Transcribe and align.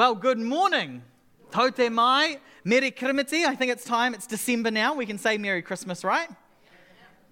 Well, 0.00 0.14
good 0.14 0.38
morning. 0.38 1.02
Tote 1.50 1.90
mai. 1.92 2.38
Merry 2.64 2.90
Kirimiti. 2.90 3.44
I 3.44 3.54
think 3.54 3.70
it's 3.70 3.84
time. 3.84 4.14
It's 4.14 4.26
December 4.26 4.70
now. 4.70 4.94
We 4.94 5.04
can 5.04 5.18
say 5.18 5.36
Merry 5.36 5.60
Christmas, 5.60 6.04
right? 6.04 6.30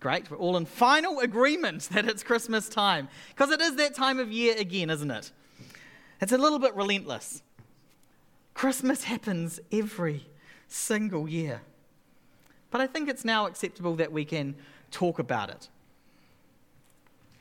Great. 0.00 0.30
We're 0.30 0.36
all 0.36 0.54
in 0.58 0.66
final 0.66 1.20
agreement 1.20 1.88
that 1.92 2.06
it's 2.06 2.22
Christmas 2.22 2.68
time. 2.68 3.08
Because 3.30 3.52
it 3.52 3.62
is 3.62 3.76
that 3.76 3.94
time 3.94 4.18
of 4.18 4.30
year 4.30 4.54
again, 4.58 4.90
isn't 4.90 5.10
it? 5.10 5.32
It's 6.20 6.32
a 6.32 6.36
little 6.36 6.58
bit 6.58 6.76
relentless. 6.76 7.40
Christmas 8.52 9.04
happens 9.04 9.60
every 9.72 10.26
single 10.66 11.26
year. 11.26 11.62
But 12.70 12.82
I 12.82 12.86
think 12.86 13.08
it's 13.08 13.24
now 13.24 13.46
acceptable 13.46 13.94
that 13.94 14.12
we 14.12 14.26
can 14.26 14.54
talk 14.90 15.18
about 15.18 15.48
it. 15.48 15.70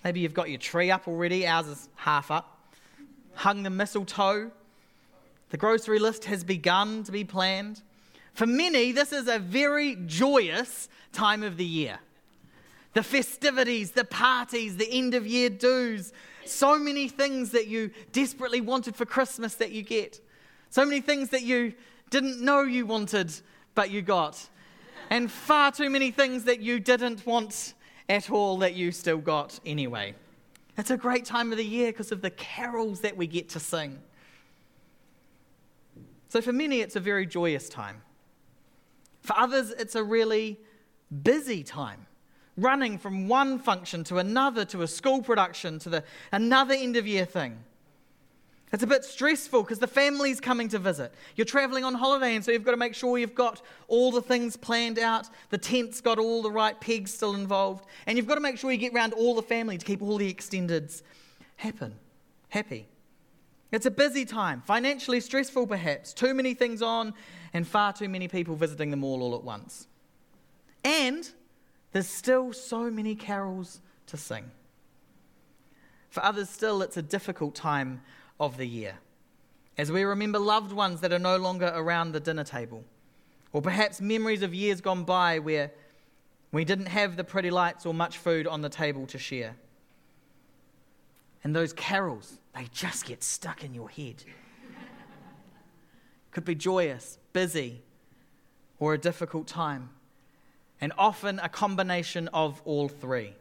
Maybe 0.06 0.22
you've 0.22 0.34
got 0.34 0.50
your 0.50 0.60
tree 0.60 0.90
up 0.90 1.06
already, 1.06 1.46
ours 1.46 1.68
is 1.68 1.90
half 1.96 2.32
up. 2.32 2.74
Hung 3.34 3.64
the 3.64 3.70
mistletoe. 3.70 4.52
The 5.50 5.58
grocery 5.58 6.00
list 6.00 6.26
has 6.26 6.44
begun 6.44 7.04
to 7.04 7.12
be 7.12 7.24
planned. 7.24 7.82
For 8.34 8.46
many, 8.46 8.92
this 8.92 9.12
is 9.12 9.28
a 9.28 9.40
very 9.40 9.96
joyous 10.06 10.90
time 11.12 11.44
of 11.44 11.58
the 11.58 11.66
year. 11.66 12.00
The 12.94 13.04
festivities, 13.04 13.92
the 13.92 14.04
parties, 14.04 14.78
the 14.78 14.90
end 14.92 15.14
of 15.14 15.26
year 15.26 15.50
dues, 15.50 16.14
so 16.46 16.78
many 16.78 17.08
things 17.08 17.52
that 17.52 17.68
you 17.68 17.92
desperately 18.12 18.62
wanted 18.62 18.96
for 18.96 19.06
Christmas 19.06 19.56
that 19.56 19.72
you 19.72 19.84
get. 19.84 20.20
So 20.70 20.84
many 20.86 21.02
things 21.02 21.30
that 21.30 21.44
you 21.44 21.74
didn't 22.10 22.42
know 22.42 22.62
you 22.62 22.86
wanted, 22.86 23.34
but 23.76 23.92
you 23.92 24.02
got. 24.02 24.50
And 25.10 25.32
far 25.32 25.72
too 25.72 25.90
many 25.90 26.12
things 26.12 26.44
that 26.46 26.60
you 26.60 26.80
didn't 26.80 27.26
want 27.26 27.74
at 28.10 28.30
all 28.30 28.58
that 28.60 28.76
you 28.76 28.92
still 28.92 29.18
got 29.18 29.60
anyway. 29.66 30.16
It's 30.78 30.92
a 30.92 30.98
great 30.98 31.26
time 31.26 31.52
of 31.52 31.58
the 31.58 31.66
year 31.66 31.92
because 31.92 32.12
of 32.12 32.22
the 32.22 32.30
carols 32.30 33.02
that 33.02 33.18
we 33.18 33.28
get 33.28 33.50
to 33.50 33.60
sing. 33.60 34.00
So 36.30 36.42
for 36.42 36.54
many, 36.54 36.82
it's 36.82 36.96
a 36.96 37.00
very 37.00 37.26
joyous 37.26 37.70
time. 37.70 38.02
For 39.22 39.36
others, 39.38 39.72
it's 39.72 39.96
a 39.96 40.04
really 40.04 40.60
busy 41.24 41.64
time, 41.64 42.06
running 42.58 42.98
from 42.98 43.28
one 43.28 43.60
function 43.60 44.04
to 44.06 44.18
another, 44.18 44.66
to 44.66 44.82
a 44.82 44.88
school 44.88 45.22
production, 45.22 45.80
to 45.80 45.90
the, 45.90 46.04
another 46.32 46.74
end 46.74 46.98
of 46.98 47.08
year 47.08 47.26
thing. 47.26 47.64
It's 48.74 48.84
a 48.84 48.88
bit 48.88 49.06
stressful 49.06 49.64
because 49.64 49.80
the 49.80 49.88
family's 49.88 50.42
coming 50.42 50.68
to 50.70 50.80
visit. 50.80 51.14
You're 51.38 51.46
traveling 51.46 51.86
on 51.86 51.94
holiday, 51.94 52.36
and 52.36 52.44
so 52.44 52.52
you've 52.52 52.66
got 52.66 52.72
to 52.72 52.78
make 52.78 52.96
sure 52.96 53.18
you've 53.18 53.34
got 53.34 53.62
all 53.88 54.12
the 54.12 54.22
things 54.22 54.58
planned 54.58 55.00
out. 55.00 55.30
The 55.52 55.58
tent's 55.58 56.02
got 56.02 56.20
all 56.20 56.42
the 56.42 56.52
right 56.52 56.80
pegs 56.82 57.14
still 57.14 57.36
involved. 57.36 57.86
And 58.06 58.18
you've 58.18 58.28
got 58.28 58.36
to 58.36 58.42
make 58.42 58.58
sure 58.58 58.70
you 58.70 58.78
get 58.78 58.94
around 58.94 59.14
all 59.14 59.36
the 59.36 59.42
family 59.42 59.78
to 59.78 59.86
keep 59.86 60.02
all 60.02 60.18
the 60.18 60.34
extendeds 60.34 61.02
happen, 61.56 61.96
happy. 62.50 62.88
It's 63.72 63.86
a 63.86 63.92
busy 63.92 64.24
time, 64.24 64.62
financially 64.62 65.20
stressful 65.20 65.68
perhaps, 65.68 66.14
too 66.14 66.34
many 66.34 66.54
things 66.54 66.82
on, 66.82 67.14
and 67.54 67.68
far 67.68 67.92
too 67.92 68.08
many 68.08 68.28
people 68.28 68.56
visiting 68.56 68.92
the 68.92 68.98
mall 68.98 69.22
all 69.22 69.36
at 69.36 69.44
once. 69.44 69.88
And 70.86 71.30
there's 71.92 72.08
still 72.08 72.54
so 72.54 72.90
many 72.90 73.14
carols 73.16 73.82
to 74.08 74.16
sing. 74.16 74.52
For 76.10 76.24
others, 76.24 76.50
still, 76.50 76.82
it's 76.82 76.98
a 76.98 77.02
difficult 77.02 77.56
time 77.56 78.02
of 78.40 78.58
the 78.58 78.66
year. 78.66 78.96
As 79.78 79.92
we 79.92 80.04
remember 80.04 80.40
loved 80.40 80.72
ones 80.72 81.02
that 81.02 81.12
are 81.12 81.20
no 81.20 81.38
longer 81.38 81.72
around 81.76 82.14
the 82.14 82.20
dinner 82.20 82.44
table, 82.44 82.84
or 83.52 83.62
perhaps 83.62 84.00
memories 84.00 84.44
of 84.44 84.54
years 84.54 84.82
gone 84.82 85.04
by 85.04 85.40
where 85.40 85.72
we 86.52 86.64
didn't 86.64 86.88
have 86.88 87.18
the 87.18 87.24
pretty 87.24 87.52
lights 87.52 87.86
or 87.86 87.94
much 87.94 88.18
food 88.18 88.48
on 88.48 88.62
the 88.62 88.70
table 88.70 89.06
to 89.08 89.18
share. 89.18 89.56
And 91.44 91.56
those 91.56 91.74
carols, 91.74 92.40
they 92.58 92.68
just 92.74 93.06
get 93.06 93.24
stuck 93.24 93.64
in 93.64 93.74
your 93.76 93.90
head. 93.90 94.24
Could 96.32 96.46
be 96.46 96.56
joyous, 96.56 97.20
busy, 97.32 97.84
or 98.80 98.94
a 98.94 98.98
difficult 98.98 99.48
time, 99.48 99.90
and 100.82 100.92
often 100.98 101.40
a 101.40 101.50
combination 101.50 102.28
of 102.30 102.62
all 102.66 102.88
three. 102.88 103.34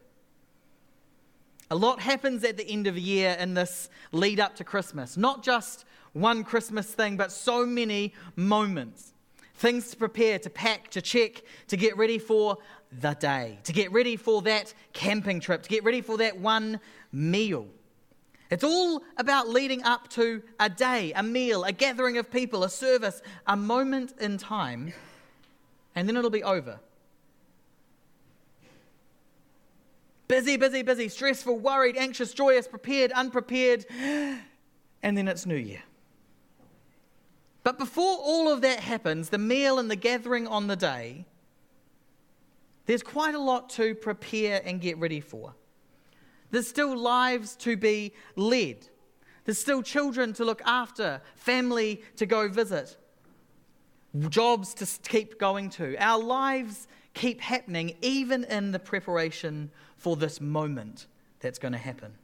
A 1.70 1.76
lot 1.76 2.00
happens 2.00 2.44
at 2.44 2.56
the 2.56 2.68
end 2.68 2.86
of 2.86 2.94
the 2.94 3.00
year 3.00 3.36
in 3.40 3.54
this 3.54 3.88
lead 4.12 4.38
up 4.38 4.54
to 4.56 4.64
Christmas. 4.64 5.16
Not 5.16 5.42
just 5.42 5.84
one 6.12 6.44
Christmas 6.44 6.86
thing, 6.86 7.16
but 7.16 7.32
so 7.32 7.64
many 7.66 8.14
moments. 8.36 9.12
Things 9.54 9.90
to 9.90 9.96
prepare, 9.96 10.38
to 10.40 10.50
pack, 10.50 10.90
to 10.90 11.00
check, 11.00 11.42
to 11.68 11.76
get 11.76 11.96
ready 11.96 12.18
for 12.18 12.58
the 13.00 13.14
day, 13.14 13.58
to 13.64 13.72
get 13.72 13.90
ready 13.92 14.16
for 14.16 14.42
that 14.42 14.72
camping 14.92 15.40
trip, 15.40 15.62
to 15.62 15.68
get 15.68 15.84
ready 15.84 16.02
for 16.02 16.18
that 16.18 16.38
one 16.38 16.80
meal. 17.12 17.66
It's 18.50 18.64
all 18.64 19.02
about 19.16 19.48
leading 19.48 19.82
up 19.82 20.08
to 20.10 20.42
a 20.60 20.68
day, 20.68 21.12
a 21.14 21.22
meal, 21.22 21.64
a 21.64 21.72
gathering 21.72 22.16
of 22.18 22.30
people, 22.30 22.62
a 22.62 22.70
service, 22.70 23.20
a 23.46 23.56
moment 23.56 24.14
in 24.20 24.38
time, 24.38 24.92
and 25.94 26.08
then 26.08 26.16
it'll 26.16 26.30
be 26.30 26.44
over. 26.44 26.78
Busy, 30.28 30.56
busy, 30.56 30.82
busy, 30.82 31.08
stressful, 31.08 31.58
worried, 31.58 31.96
anxious, 31.96 32.32
joyous, 32.32 32.66
prepared, 32.66 33.12
unprepared, 33.12 33.86
and 33.90 35.16
then 35.16 35.28
it's 35.28 35.46
New 35.46 35.56
Year. 35.56 35.82
But 37.62 37.78
before 37.78 38.18
all 38.18 38.52
of 38.52 38.60
that 38.60 38.80
happens, 38.80 39.30
the 39.30 39.38
meal 39.38 39.78
and 39.80 39.90
the 39.90 39.96
gathering 39.96 40.46
on 40.46 40.68
the 40.68 40.76
day, 40.76 41.26
there's 42.86 43.02
quite 43.02 43.34
a 43.34 43.40
lot 43.40 43.70
to 43.70 43.96
prepare 43.96 44.62
and 44.64 44.80
get 44.80 44.98
ready 44.98 45.20
for. 45.20 45.54
There's 46.50 46.68
still 46.68 46.96
lives 46.96 47.56
to 47.56 47.76
be 47.76 48.12
led. 48.36 48.88
There's 49.44 49.58
still 49.58 49.82
children 49.82 50.32
to 50.34 50.44
look 50.44 50.62
after, 50.64 51.20
family 51.34 52.02
to 52.16 52.26
go 52.26 52.48
visit, 52.48 52.96
jobs 54.28 54.74
to 54.74 54.86
keep 55.08 55.38
going 55.38 55.70
to. 55.70 55.96
Our 56.02 56.22
lives 56.22 56.88
keep 57.14 57.40
happening 57.40 57.96
even 58.02 58.44
in 58.44 58.72
the 58.72 58.78
preparation 58.78 59.70
for 59.96 60.16
this 60.16 60.40
moment 60.40 61.06
that's 61.40 61.58
going 61.58 61.72
to 61.72 61.78
happen. 61.78 62.14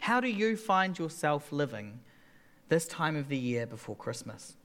How 0.00 0.20
do 0.20 0.28
you 0.28 0.56
find 0.56 0.98
yourself 0.98 1.52
living 1.52 2.00
this 2.68 2.86
time 2.86 3.16
of 3.16 3.28
the 3.28 3.38
year 3.38 3.66
before 3.66 3.96
Christmas? 3.96 4.56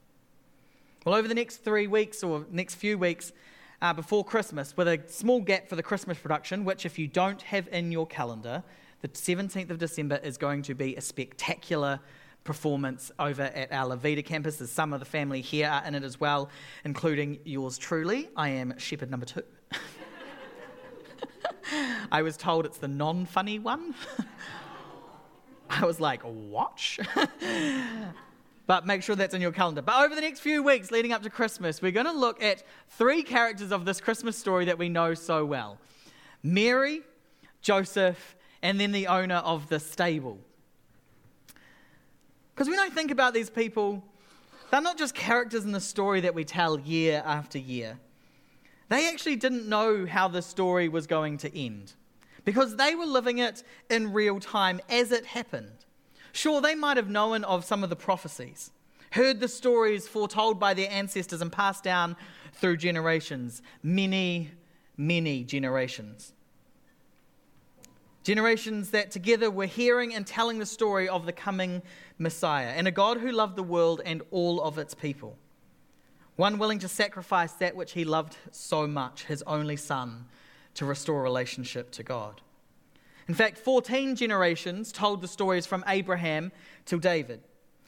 Well, 1.06 1.16
over 1.16 1.28
the 1.28 1.36
next 1.36 1.58
three 1.58 1.88
weeks 1.88 2.24
or 2.24 2.46
next 2.52 2.76
few 2.76 2.98
weeks 2.98 3.32
uh, 3.82 3.94
before 3.94 4.24
Christmas, 4.24 4.78
with 4.78 4.88
a 4.88 5.02
small 5.08 5.42
gap 5.42 5.68
for 5.68 5.76
the 5.76 5.84
Christmas 5.84 6.18
production, 6.18 6.64
which, 6.66 6.86
if 6.86 7.00
you 7.00 7.08
don't 7.08 7.42
have 7.42 7.68
in 7.72 7.92
your 7.92 8.06
calendar, 8.06 8.64
the 9.02 9.08
17th 9.08 9.72
of 9.72 9.80
December 9.80 10.20
is 10.24 10.38
going 10.38 10.62
to 10.64 10.76
be 10.76 10.96
a 10.96 11.02
spectacular 11.02 12.00
performance 12.44 13.12
over 13.20 13.44
at 13.44 13.72
our 13.72 13.96
Levita 13.96 14.24
campus. 14.24 14.58
There's 14.58 14.72
some 14.72 14.94
of 14.94 15.00
the 15.00 15.06
family 15.06 15.42
here 15.42 15.68
are 15.68 15.84
in 15.86 15.96
it 15.96 16.04
as 16.04 16.20
well, 16.20 16.50
including 16.84 17.40
yours 17.44 17.78
truly. 17.78 18.30
I 18.36 18.50
am 18.50 18.78
shepherd 18.78 19.10
number 19.10 19.26
two. 19.26 19.44
I 22.12 22.22
was 22.22 22.38
told 22.38 22.66
it's 22.66 22.78
the 22.78 22.88
non 22.88 23.26
funny 23.26 23.60
one. 23.60 23.96
I 25.70 25.86
was 25.86 26.00
like, 26.00 26.22
what? 26.24 26.98
but 28.72 28.86
make 28.86 29.04
sure 29.04 29.18
that's 29.18 29.34
in 29.34 29.42
your 29.42 29.52
calendar. 29.52 29.82
But 29.82 30.02
over 30.02 30.16
the 30.16 30.22
next 30.22 30.40
few 30.40 30.64
weeks 30.64 30.92
leading 30.92 31.12
up 31.12 31.24
to 31.24 31.30
Christmas, 31.30 31.82
we're 31.82 31.92
going 31.92 32.06
to 32.06 32.14
look 32.14 32.42
at 32.42 32.64
three 32.88 33.22
characters 33.22 33.70
of 33.70 33.84
this 33.84 34.00
Christmas 34.00 34.38
story 34.38 34.64
that 34.64 34.78
we 34.78 34.88
know 34.88 35.14
so 35.14 35.44
well 35.44 35.78
Mary, 36.42 37.02
Joseph, 37.62 38.38
and 38.62 38.80
then 38.80 38.94
the 38.94 39.08
owner 39.08 39.36
of 39.36 39.68
the 39.68 39.78
stable. 39.78 40.40
Because 42.56 42.70
when 42.70 42.80
I 42.80 42.88
think 42.88 43.12
about 43.12 43.34
these 43.34 43.50
people, 43.50 44.02
they're 44.70 44.80
not 44.80 44.98
just 44.98 45.16
characters 45.16 45.66
in 45.66 45.74
the 45.74 45.82
story 45.82 46.22
that 46.22 46.34
we 46.34 46.46
tell 46.46 46.80
year 46.80 47.22
after 47.26 47.60
year. 47.60 48.00
They 48.88 49.10
actually 49.10 49.36
didn't 49.36 49.68
know 49.68 50.06
how 50.06 50.30
the 50.30 50.42
story 50.42 50.88
was 50.88 51.08
going 51.08 51.40
to 51.40 51.54
end 51.54 51.92
because 52.46 52.78
they 52.78 52.96
were 52.96 53.06
living 53.06 53.40
it 53.40 53.64
in 53.90 54.14
real 54.14 54.40
time 54.40 54.80
as 54.90 55.12
it 55.12 55.26
happened. 55.26 55.84
Sure, 56.32 56.62
they 56.62 56.76
might 56.76 56.98
have 56.98 57.10
known 57.10 57.44
of 57.44 57.66
some 57.66 57.84
of 57.84 57.90
the 57.90 57.96
prophecies, 57.96 58.72
heard 59.12 59.40
the 59.40 59.48
stories 59.48 60.08
foretold 60.08 60.60
by 60.60 60.74
their 60.74 60.90
ancestors 60.90 61.42
and 61.42 61.52
passed 61.52 61.84
down 61.84 62.16
through 62.54 62.78
generations, 62.78 63.62
many, 63.84 64.52
many 64.98 65.44
generations. 65.44 66.34
Generations 68.24 68.92
that 68.92 69.10
together 69.10 69.50
were 69.50 69.66
hearing 69.66 70.14
and 70.14 70.28
telling 70.28 70.60
the 70.60 70.66
story 70.66 71.10
of 71.10 71.26
the 71.26 71.34
coming 71.34 71.82
Messiah 72.20 72.74
and 72.76 72.88
a 72.88 72.92
God 72.92 73.18
who 73.18 73.32
loved 73.32 73.56
the 73.56 73.64
world 73.64 74.02
and 74.06 74.22
all 74.32 74.62
of 74.62 74.78
its 74.78 74.94
people 74.94 75.38
one 76.42 76.58
willing 76.58 76.80
to 76.80 76.88
sacrifice 76.88 77.54
that 77.54 77.76
which 77.76 77.92
he 77.92 78.04
loved 78.04 78.36
so 78.52 78.88
much, 78.88 79.26
his 79.26 79.44
only 79.44 79.78
son, 79.78 80.26
to 80.74 80.86
restore 80.86 81.22
relationship 81.22 81.92
to 81.92 82.02
God. 82.02 82.42
In 83.28 83.34
fact, 83.34 83.58
14 83.58 84.16
generations 84.16 84.92
told 84.92 85.22
the 85.22 85.28
stories 85.28 85.66
from 85.66 85.84
Abraham 85.88 86.52
till 86.86 87.00
David. 87.00 87.42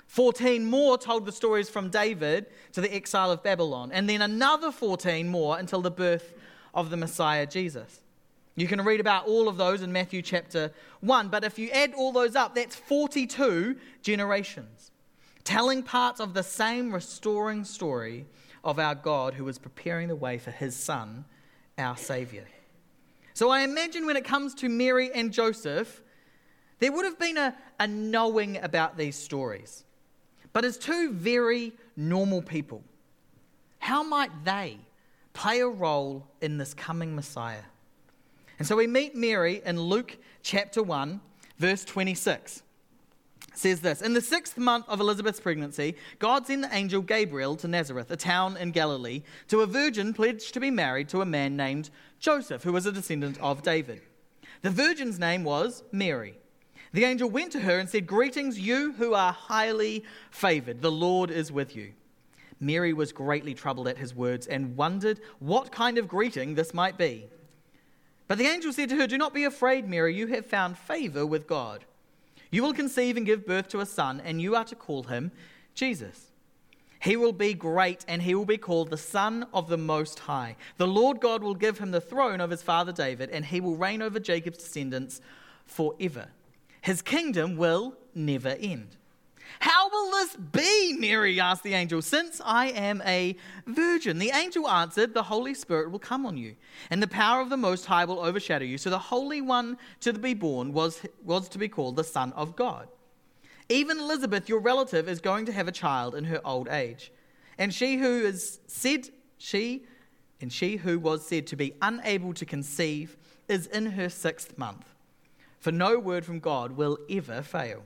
14 0.08 0.66
more 0.66 0.98
told 0.98 1.26
the 1.26 1.32
stories 1.32 1.70
from 1.70 1.90
David 1.90 2.46
to 2.74 2.82
the 2.82 2.94
exile 2.94 3.32
of 3.32 3.42
Babylon, 3.42 3.92
and 3.92 4.08
then 4.08 4.22
another 4.22 4.72
14 4.72 5.28
more 5.28 5.58
until 5.58 5.82
the 5.82 5.90
birth 5.90 6.34
of 6.74 6.92
the 6.92 6.98
Messiah 6.98 7.48
Jesus. 7.48 8.02
You 8.56 8.68
can 8.68 8.82
read 8.82 9.00
about 9.00 9.26
all 9.26 9.48
of 9.48 9.58
those 9.58 9.82
in 9.82 9.92
Matthew 9.92 10.22
chapter 10.22 10.72
1, 11.02 11.30
but 11.30 11.44
if 11.44 11.58
you 11.58 11.70
add 11.72 11.94
all 11.96 12.12
those 12.12 12.36
up, 12.36 12.54
that's 12.54 12.76
42 12.76 13.76
generations. 14.04 14.92
telling 15.44 15.84
parts 15.84 16.20
of 16.20 16.34
the 16.34 16.44
same 16.44 16.94
restoring 16.94 17.66
story 17.66 18.26
of 18.64 18.80
our 18.80 18.96
God 18.96 19.34
who 19.34 19.44
was 19.44 19.58
preparing 19.58 20.08
the 20.08 20.16
way 20.16 20.38
for 20.38 20.52
his 20.52 20.76
Son, 20.76 21.26
our 21.78 21.98
Saviour. 21.98 22.46
So 23.34 23.50
I 23.50 23.62
imagine 23.62 24.06
when 24.06 24.18
it 24.18 24.26
comes 24.26 24.54
to 24.56 24.70
Mary 24.70 25.12
and 25.14 25.32
Joseph, 25.32 26.02
there 26.80 26.92
would 26.92 27.06
have 27.06 27.20
been 27.20 27.38
a, 27.38 27.56
a 27.80 27.88
knowing 27.88 28.58
about 28.58 28.98
these 28.98 29.16
stories. 29.16 29.84
But 30.52 30.66
as 30.66 30.78
two 30.78 31.12
very 31.12 31.74
normal 31.96 32.42
people, 32.42 32.84
how 33.80 34.04
might 34.04 34.46
they 34.46 34.78
play 35.34 35.60
a 35.60 35.68
role 35.68 36.28
in 36.42 36.58
this 36.58 36.74
coming 36.74 37.16
Messiah? 37.16 37.64
And 38.60 38.68
so 38.68 38.76
we 38.76 38.88
meet 38.88 39.16
Mary 39.16 39.62
in 39.66 39.80
Luke 39.80 40.18
chapter 40.42 40.82
1, 40.82 41.20
verse 41.58 41.84
26 41.86 42.63
says 43.54 43.82
this 43.82 44.02
In 44.02 44.14
the 44.14 44.22
sixth 44.22 44.58
month 44.58 44.88
of 44.88 45.00
Elizabeth's 45.00 45.40
pregnancy, 45.40 45.96
God 46.20 46.48
sent 46.48 46.64
the 46.64 46.76
angel 46.76 47.02
Gabriel 47.02 47.56
to 47.58 47.68
Nazareth, 47.68 48.12
a 48.12 48.18
town 48.18 48.58
in 48.58 48.72
Galilee, 48.72 49.24
to 49.48 49.62
a 49.62 49.68
virgin 49.68 50.14
pledged 50.14 50.54
to 50.54 50.60
be 50.60 50.72
married 50.72 51.10
to 51.10 51.22
a 51.22 51.26
man 51.26 51.56
named 51.56 51.90
Joseph, 52.20 52.64
who 52.64 52.74
was 52.74 52.86
a 52.86 52.92
descendant 52.92 53.40
of 53.40 53.62
David. 53.62 54.02
The 54.62 54.70
virgin's 54.70 55.20
name 55.20 55.44
was 55.44 55.84
Mary. 55.92 56.36
The 56.94 57.06
angel 57.06 57.30
went 57.30 57.52
to 57.54 57.60
her 57.62 57.80
and 57.80 57.90
said, 57.90 58.08
Greetings, 58.08 58.60
you 58.60 58.94
who 58.94 59.14
are 59.14 59.34
highly 59.34 60.04
favored. 60.30 60.82
The 60.82 60.92
Lord 60.92 61.32
is 61.32 61.52
with 61.52 61.76
you. 61.76 61.94
Mary 62.60 62.94
was 62.94 63.12
greatly 63.12 63.54
troubled 63.54 63.88
at 63.88 63.98
his 63.98 64.16
words 64.16 64.48
and 64.48 64.78
wondered 64.78 65.20
what 65.40 65.72
kind 65.72 65.98
of 65.98 66.08
greeting 66.08 66.56
this 66.56 66.74
might 66.74 66.98
be. 66.98 67.28
But 68.28 68.38
the 68.38 68.46
angel 68.46 68.72
said 68.72 68.90
to 68.90 68.96
her, 68.96 69.08
Do 69.08 69.18
not 69.18 69.34
be 69.34 69.44
afraid, 69.44 69.90
Mary. 69.90 70.16
You 70.16 70.28
have 70.28 70.46
found 70.46 70.78
favor 70.78 71.26
with 71.26 71.48
God. 71.48 71.84
You 72.54 72.62
will 72.62 72.74
conceive 72.74 73.18
and 73.18 73.26
give 73.26 73.48
birth 73.48 73.68
to 73.70 73.80
a 73.80 73.86
son, 73.88 74.22
and 74.24 74.40
you 74.40 74.56
are 74.56 74.64
to 74.66 74.76
call 74.76 75.02
him 75.02 75.32
Jesus. 75.74 76.28
He 77.02 77.18
will 77.18 77.34
be 77.34 77.56
great, 77.56 78.06
and 78.08 78.22
he 78.22 78.36
will 78.36 78.46
be 78.46 78.60
called 78.60 78.92
the 78.92 78.96
Son 78.98 79.48
of 79.56 79.70
the 79.70 79.78
Most 79.78 80.20
High. 80.20 80.56
The 80.78 80.86
Lord 80.86 81.20
God 81.20 81.42
will 81.42 81.56
give 81.56 81.80
him 81.80 81.90
the 81.90 82.00
throne 82.00 82.40
of 82.40 82.52
his 82.52 82.62
father 82.62 82.92
David, 82.92 83.32
and 83.32 83.44
he 83.44 83.60
will 83.60 83.76
reign 83.76 84.04
over 84.04 84.20
Jacob's 84.20 84.60
descendants 84.60 85.20
forever. 85.66 86.28
His 86.82 87.02
kingdom 87.02 87.58
will 87.58 87.96
never 88.14 88.50
end. 88.60 88.98
How 89.60 89.90
will 89.90 90.12
this 90.12 90.36
be? 90.36 90.96
Mary 90.98 91.40
asked 91.40 91.64
the 91.64 91.74
angel, 91.74 92.02
since 92.02 92.42
I 92.44 92.68
am 92.68 93.02
a 93.06 93.36
virgin. 93.66 94.20
The 94.20 94.32
angel 94.32 94.68
answered, 94.68 95.14
The 95.14 95.24
Holy 95.24 95.54
Spirit 95.54 95.92
will 95.92 96.00
come 96.00 96.26
on 96.26 96.38
you, 96.38 96.56
and 96.90 97.02
the 97.02 97.08
power 97.08 97.42
of 97.42 97.50
the 97.50 97.58
Most 97.58 97.86
High 97.86 98.06
will 98.06 98.20
overshadow 98.20 98.66
you. 98.66 98.78
So 98.78 98.90
the 98.90 99.00
Holy 99.00 99.42
One 99.42 99.78
to 100.02 100.14
be 100.14 100.34
born 100.34 100.74
was, 100.74 101.02
was 101.24 101.50
to 101.50 101.58
be 101.58 101.68
called 101.68 101.96
the 101.96 102.04
Son 102.04 102.34
of 102.34 102.56
God. 102.56 102.88
Even 103.70 104.00
Elizabeth, 104.00 104.50
your 104.50 104.60
relative, 104.60 105.08
is 105.08 105.22
going 105.22 105.46
to 105.46 105.54
have 105.54 105.68
a 105.68 105.72
child 105.72 106.16
in 106.16 106.26
her 106.26 106.42
old 106.46 106.68
age. 106.68 107.12
And 107.58 107.74
she 107.74 107.98
who 107.98 108.22
is 108.22 108.60
said, 108.68 109.10
she, 109.38 109.86
and 110.42 110.52
she 110.52 110.78
who 110.78 111.00
was 111.00 111.26
said 111.26 111.48
to 111.48 111.56
be 111.56 111.74
unable 111.82 112.34
to 112.34 112.46
conceive, 112.46 113.18
is 113.48 113.68
in 113.68 113.86
her 113.92 114.10
sixth 114.10 114.58
month. 114.58 114.94
For 115.60 115.72
no 115.72 115.98
word 115.98 116.26
from 116.26 116.40
God 116.40 116.74
will 116.74 116.98
ever 117.10 117.42
fail. 117.42 117.84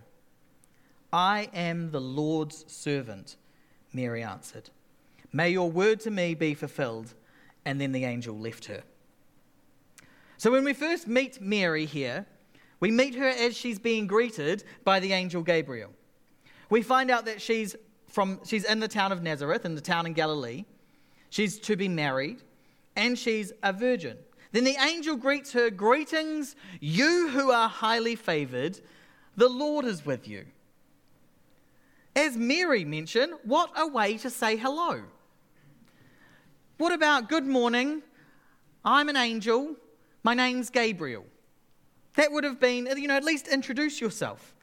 I 1.11 1.49
am 1.53 1.91
the 1.91 2.01
Lord's 2.01 2.65
servant, 2.67 3.37
Mary 3.93 4.23
answered. 4.23 4.69
May 5.31 5.49
your 5.49 5.69
word 5.69 5.99
to 6.01 6.11
me 6.11 6.33
be 6.33 6.53
fulfilled. 6.53 7.13
And 7.65 7.81
then 7.81 7.91
the 7.91 8.05
angel 8.05 8.37
left 8.37 8.65
her. 8.65 8.81
So 10.37 10.51
when 10.51 10.63
we 10.63 10.73
first 10.73 11.05
meet 11.05 11.41
Mary 11.41 11.85
here, 11.85 12.25
we 12.79 12.91
meet 12.91 13.15
her 13.15 13.27
as 13.27 13.57
she's 13.57 13.77
being 13.77 14.07
greeted 14.07 14.63
by 14.85 15.01
the 15.01 15.11
angel 15.11 15.43
Gabriel. 15.43 15.91
We 16.69 16.81
find 16.81 17.11
out 17.11 17.25
that 17.25 17.41
she's 17.41 17.75
from 18.07 18.39
she's 18.45 18.63
in 18.63 18.79
the 18.79 18.87
town 18.87 19.11
of 19.11 19.21
Nazareth, 19.21 19.65
in 19.65 19.75
the 19.75 19.81
town 19.81 20.05
in 20.05 20.13
Galilee. 20.13 20.63
She's 21.29 21.59
to 21.59 21.75
be 21.75 21.89
married, 21.89 22.41
and 22.95 23.19
she's 23.19 23.51
a 23.63 23.73
virgin. 23.73 24.17
Then 24.53 24.63
the 24.63 24.77
angel 24.79 25.17
greets 25.17 25.51
her, 25.51 25.69
Greetings, 25.69 26.55
you 26.79 27.27
who 27.29 27.51
are 27.51 27.67
highly 27.67 28.15
favored, 28.15 28.79
the 29.35 29.49
Lord 29.49 29.83
is 29.83 30.05
with 30.05 30.25
you. 30.25 30.45
As 32.17 32.35
Mary 32.35 32.83
mentioned, 32.83 33.33
what 33.43 33.69
a 33.77 33.85
way 33.85 34.17
to 34.17 34.31
say 34.31 34.57
hello. 34.57 35.03
What 36.79 36.91
about 36.91 37.29
good 37.29 37.45
morning? 37.45 38.01
I'm 38.83 39.07
an 39.07 39.15
angel. 39.15 39.75
My 40.23 40.33
name's 40.33 40.71
Gabriel. 40.71 41.27
That 42.15 42.31
would 42.31 42.43
have 42.43 42.59
been, 42.59 42.87
you 42.97 43.07
know, 43.07 43.15
at 43.15 43.23
least 43.23 43.47
introduce 43.47 44.01
yourself. 44.01 44.55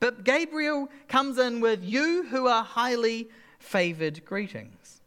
But 0.00 0.24
Gabriel 0.24 0.88
comes 1.06 1.36
in 1.36 1.60
with 1.60 1.84
you 1.84 2.24
who 2.30 2.46
are 2.46 2.64
highly 2.64 3.28
favored 3.58 4.24
greetings. 4.24 5.02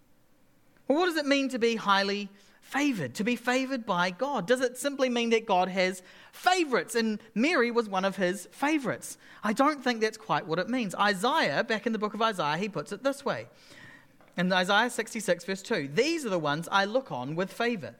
Well, 0.88 1.00
what 1.00 1.08
does 1.08 1.18
it 1.18 1.25
mean 1.25 1.50
to 1.50 1.58
be 1.58 1.75
highly 1.75 2.30
favored, 2.65 3.13
to 3.13 3.23
be 3.23 3.35
favored 3.35 3.85
by 3.85 4.09
God? 4.09 4.47
Does 4.47 4.59
it 4.59 4.77
simply 4.77 5.07
mean 5.07 5.29
that 5.29 5.45
God 5.45 5.69
has 5.69 6.01
favorites 6.31 6.95
and 6.95 7.19
Mary 7.35 7.69
was 7.69 7.88
one 7.88 8.03
of 8.03 8.15
his 8.17 8.47
favorites? 8.51 9.17
I 9.44 9.53
don't 9.53 9.83
think 9.83 10.01
that's 10.01 10.17
quite 10.17 10.47
what 10.47 10.57
it 10.57 10.67
means. 10.67 10.95
Isaiah, 10.95 11.63
back 11.63 11.85
in 11.85 11.94
the 11.94 12.00
book 12.00 12.15
of 12.15 12.21
Isaiah, 12.21 12.57
he 12.57 12.67
puts 12.67 12.91
it 12.91 13.03
this 13.03 13.23
way. 13.23 13.47
In 14.35 14.51
Isaiah 14.51 14.89
66, 14.89 15.45
verse 15.45 15.62
2, 15.62 15.91
these 15.94 16.25
are 16.25 16.29
the 16.29 16.39
ones 16.39 16.67
I 16.71 16.85
look 16.85 17.12
on 17.12 17.35
with 17.35 17.53
favor, 17.53 17.95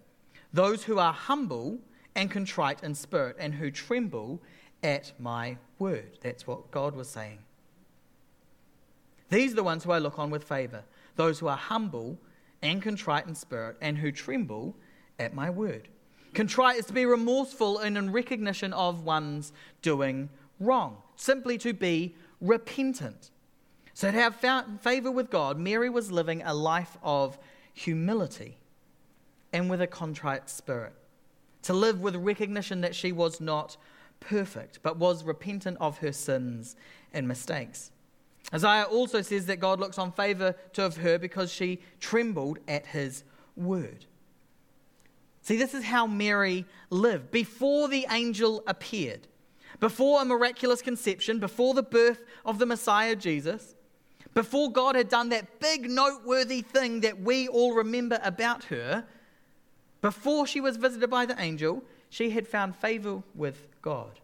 those 0.51 0.83
who 0.83 0.97
are 0.97 1.13
humble 1.13 1.77
and 2.15 2.31
contrite 2.31 2.83
in 2.83 2.95
spirit 2.95 3.38
and 3.39 3.53
who 3.53 3.69
tremble 3.69 4.41
at 4.83 5.13
my 5.19 5.57
word. 5.77 6.17
That's 6.21 6.47
what 6.47 6.71
God 6.71 6.95
was 6.95 7.07
saying. 7.07 7.38
These 9.29 9.53
are 9.53 9.56
the 9.56 9.63
ones 9.63 9.83
who 9.83 9.91
I 9.91 10.00
look 10.00 10.17
on 10.17 10.31
with 10.31 10.44
favor, 10.44 10.83
those 11.15 11.39
who 11.39 11.47
are 11.47 11.57
humble 11.57 12.17
and 12.65 12.81
contrite 12.81 13.27
in 13.27 13.35
spirit, 13.35 13.77
and 13.79 13.97
who 13.97 14.12
tremble 14.12 14.75
at 15.19 15.33
my 15.33 15.50
word. 15.50 15.88
Contrite 16.33 16.77
is 16.77 16.85
to 16.88 16.94
be 16.94 17.06
remorseful 17.06 17.79
and 17.79 17.97
in 17.97 18.12
recognition 18.12 18.73
of 18.73 19.03
one's 19.03 19.53
doing 19.81 20.29
wrong, 20.59 20.97
simply 21.15 21.57
to 21.59 21.73
be 21.73 22.15
repentant. 22.41 23.29
So, 23.94 24.12
to 24.12 24.17
have 24.19 24.35
found 24.35 24.81
favor 24.81 25.09
with 25.12 25.29
God, 25.29 25.57
Mary 25.57 25.89
was 25.89 26.12
living 26.12 26.41
a 26.41 26.53
life 26.53 26.97
of 27.01 27.38
humility 27.73 28.57
and 29.53 29.69
with 29.69 29.81
a 29.81 29.88
contrite 29.88 30.50
spirit. 30.50 30.94
To 31.63 31.73
live 31.73 32.01
with 32.01 32.15
recognition 32.15 32.81
that 32.81 32.95
she 32.95 33.12
was 33.12 33.39
not 33.39 33.77
perfect, 34.19 34.79
but 34.83 34.97
was 34.97 35.23
repentant 35.23 35.77
of 35.79 36.00
her 36.00 36.12
sins 36.12 36.75
and 37.13 37.27
mistakes. 37.27 37.91
Isaiah 38.53 38.83
also 38.83 39.21
says 39.21 39.47
that 39.47 39.59
God 39.59 39.80
looks 39.80 39.97
on 39.97 40.12
favor 40.12 40.56
to 40.74 40.89
her 40.89 41.18
because 41.18 41.51
she 41.51 41.81
trembled 42.00 42.60
at 42.67 42.86
his 42.86 43.24
word. 43.55 44.05
See, 45.41 45.58
this 45.58 45.74
is 45.74 45.84
how 45.84 46.08
Mary 46.08 46.65
lived 46.89 47.31
before 47.31 47.88
the 47.88 48.08
angel 48.10 48.63
appeared, 48.67 49.27
before 49.79 50.22
a 50.22 50.25
miraculous 50.25 50.81
conception, 50.81 51.39
before 51.39 51.74
the 51.74 51.84
birth 51.84 52.24
of 52.46 52.60
the 52.60 52.65
Messiah 52.65 53.15
Jesus, 53.15 53.75
before 54.34 54.72
God 54.72 54.96
had 54.96 55.10
done 55.10 55.29
that 55.29 55.60
big 55.60 55.89
noteworthy 55.89 56.62
thing 56.62 57.01
that 57.01 57.22
we 57.22 57.48
all 57.48 57.74
remember 57.74 58.20
about 58.24 58.65
her. 58.65 59.05
Before 60.01 60.46
she 60.46 60.62
was 60.62 60.77
visited 60.77 61.10
by 61.10 61.25
the 61.25 61.39
angel, 61.39 61.84
she 62.10 62.31
had 62.31 62.48
found 62.48 62.75
favor 62.75 63.24
with 63.34 63.67
God. 63.81 64.20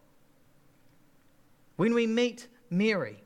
When 1.76 1.94
we 1.94 2.06
meet 2.08 2.48
Mary, 2.70 3.24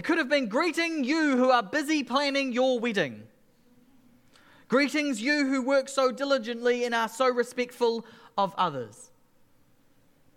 it 0.00 0.04
could 0.04 0.16
have 0.16 0.30
been 0.30 0.48
greeting 0.48 1.04
you 1.04 1.36
who 1.36 1.50
are 1.50 1.62
busy 1.62 2.02
planning 2.02 2.52
your 2.52 2.80
wedding. 2.80 3.24
Greetings, 4.66 5.20
you 5.20 5.46
who 5.46 5.60
work 5.60 5.90
so 5.90 6.10
diligently 6.10 6.86
and 6.86 6.94
are 6.94 7.06
so 7.06 7.28
respectful 7.28 8.06
of 8.38 8.54
others. 8.56 9.10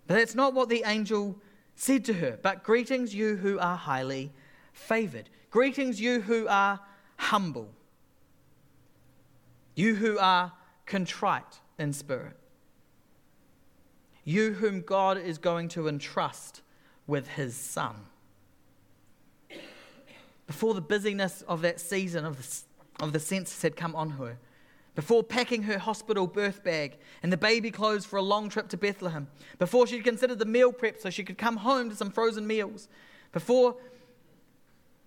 But 0.06 0.16
that's 0.16 0.34
not 0.34 0.52
what 0.52 0.68
the 0.68 0.82
angel 0.84 1.38
said 1.76 2.04
to 2.04 2.12
her. 2.12 2.38
But 2.42 2.62
greetings, 2.62 3.14
you 3.14 3.36
who 3.36 3.58
are 3.58 3.78
highly 3.78 4.34
favored. 4.74 5.30
Greetings, 5.50 5.98
you 5.98 6.20
who 6.20 6.46
are 6.46 6.78
humble. 7.16 7.70
You 9.74 9.94
who 9.94 10.18
are 10.18 10.52
contrite 10.84 11.60
in 11.78 11.94
spirit. 11.94 12.36
You 14.24 14.52
whom 14.52 14.82
God 14.82 15.16
is 15.16 15.38
going 15.38 15.68
to 15.70 15.88
entrust 15.88 16.60
with 17.06 17.28
his 17.28 17.56
son 17.56 18.08
before 20.46 20.74
the 20.74 20.80
busyness 20.80 21.42
of 21.42 21.62
that 21.62 21.80
season 21.80 22.24
of 22.24 22.36
the, 22.36 23.04
of 23.04 23.12
the 23.12 23.20
census 23.20 23.62
had 23.62 23.76
come 23.76 23.94
on 23.94 24.10
her, 24.10 24.38
before 24.94 25.22
packing 25.22 25.64
her 25.64 25.78
hospital 25.78 26.26
birth 26.26 26.62
bag 26.62 26.96
and 27.22 27.32
the 27.32 27.36
baby 27.36 27.70
clothes 27.70 28.04
for 28.04 28.16
a 28.16 28.22
long 28.22 28.48
trip 28.48 28.68
to 28.68 28.76
Bethlehem, 28.76 29.26
before 29.58 29.86
she'd 29.86 30.04
considered 30.04 30.38
the 30.38 30.44
meal 30.44 30.72
prep 30.72 31.00
so 31.00 31.10
she 31.10 31.24
could 31.24 31.38
come 31.38 31.56
home 31.58 31.90
to 31.90 31.96
some 31.96 32.10
frozen 32.10 32.46
meals, 32.46 32.88
before, 33.32 33.76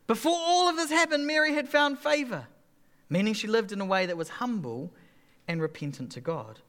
before 0.07 0.37
all 0.37 0.67
of 0.67 0.75
this 0.75 0.89
happened, 0.89 1.25
Mary 1.25 1.53
had 1.53 1.69
found 1.69 1.97
favor, 1.99 2.47
meaning 3.09 3.33
she 3.33 3.47
lived 3.47 3.71
in 3.71 3.79
a 3.79 3.85
way 3.85 4.05
that 4.05 4.17
was 4.17 4.29
humble 4.29 4.91
and 5.47 5.61
repentant 5.61 6.11
to 6.11 6.21
God. 6.21 6.59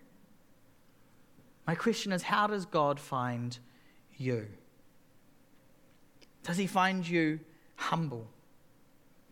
My 1.66 1.74
question 1.74 2.12
is 2.12 2.22
how 2.22 2.46
does 2.46 2.64
God 2.64 3.00
find 3.00 3.58
you? 4.16 4.46
Does 6.44 6.56
he 6.56 6.66
find 6.66 7.06
you 7.06 7.40
humble? 7.76 8.26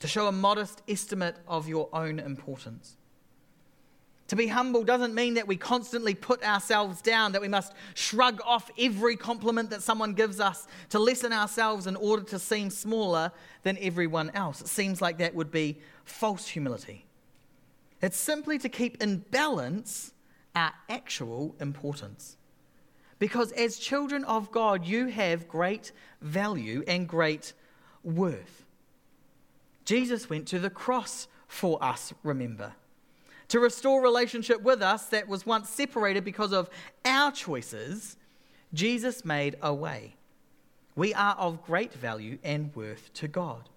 To 0.00 0.08
show 0.08 0.26
a 0.26 0.32
modest 0.32 0.82
estimate 0.88 1.36
of 1.46 1.68
your 1.68 1.88
own 1.92 2.18
importance. 2.18 2.96
To 4.28 4.36
be 4.36 4.48
humble 4.48 4.82
doesn't 4.82 5.14
mean 5.14 5.34
that 5.34 5.46
we 5.46 5.56
constantly 5.56 6.14
put 6.14 6.42
ourselves 6.42 7.00
down, 7.00 7.32
that 7.32 7.40
we 7.40 7.48
must 7.48 7.72
shrug 7.94 8.40
off 8.44 8.70
every 8.76 9.16
compliment 9.16 9.70
that 9.70 9.82
someone 9.82 10.14
gives 10.14 10.40
us 10.40 10.66
to 10.90 10.98
lessen 10.98 11.32
ourselves 11.32 11.86
in 11.86 11.94
order 11.94 12.24
to 12.24 12.38
seem 12.38 12.70
smaller 12.70 13.30
than 13.62 13.78
everyone 13.80 14.30
else. 14.30 14.60
It 14.60 14.68
seems 14.68 15.00
like 15.00 15.18
that 15.18 15.34
would 15.34 15.52
be 15.52 15.78
false 16.04 16.48
humility. 16.48 17.06
It's 18.02 18.16
simply 18.16 18.58
to 18.58 18.68
keep 18.68 19.00
in 19.00 19.18
balance 19.30 20.12
our 20.56 20.72
actual 20.88 21.54
importance. 21.60 22.36
Because 23.18 23.52
as 23.52 23.78
children 23.78 24.24
of 24.24 24.50
God, 24.50 24.84
you 24.84 25.06
have 25.06 25.48
great 25.48 25.92
value 26.20 26.82
and 26.88 27.08
great 27.08 27.52
worth. 28.02 28.65
Jesus 29.86 30.28
went 30.28 30.46
to 30.48 30.58
the 30.58 30.68
cross 30.68 31.26
for 31.48 31.82
us, 31.82 32.12
remember 32.22 32.74
to 33.48 33.60
restore 33.60 34.02
relationship 34.02 34.60
with 34.62 34.82
us 34.82 35.06
that 35.06 35.28
was 35.28 35.46
once 35.46 35.68
separated 35.68 36.24
because 36.24 36.52
of 36.52 36.68
our 37.04 37.30
choices, 37.30 38.16
Jesus 38.74 39.24
made 39.24 39.56
a 39.62 39.72
way. 39.72 40.16
We 40.94 41.14
are 41.14 41.34
of 41.36 41.62
great 41.62 41.92
value 41.92 42.38
and 42.42 42.74
worth 42.74 43.12
to 43.14 43.28
God. 43.28 43.68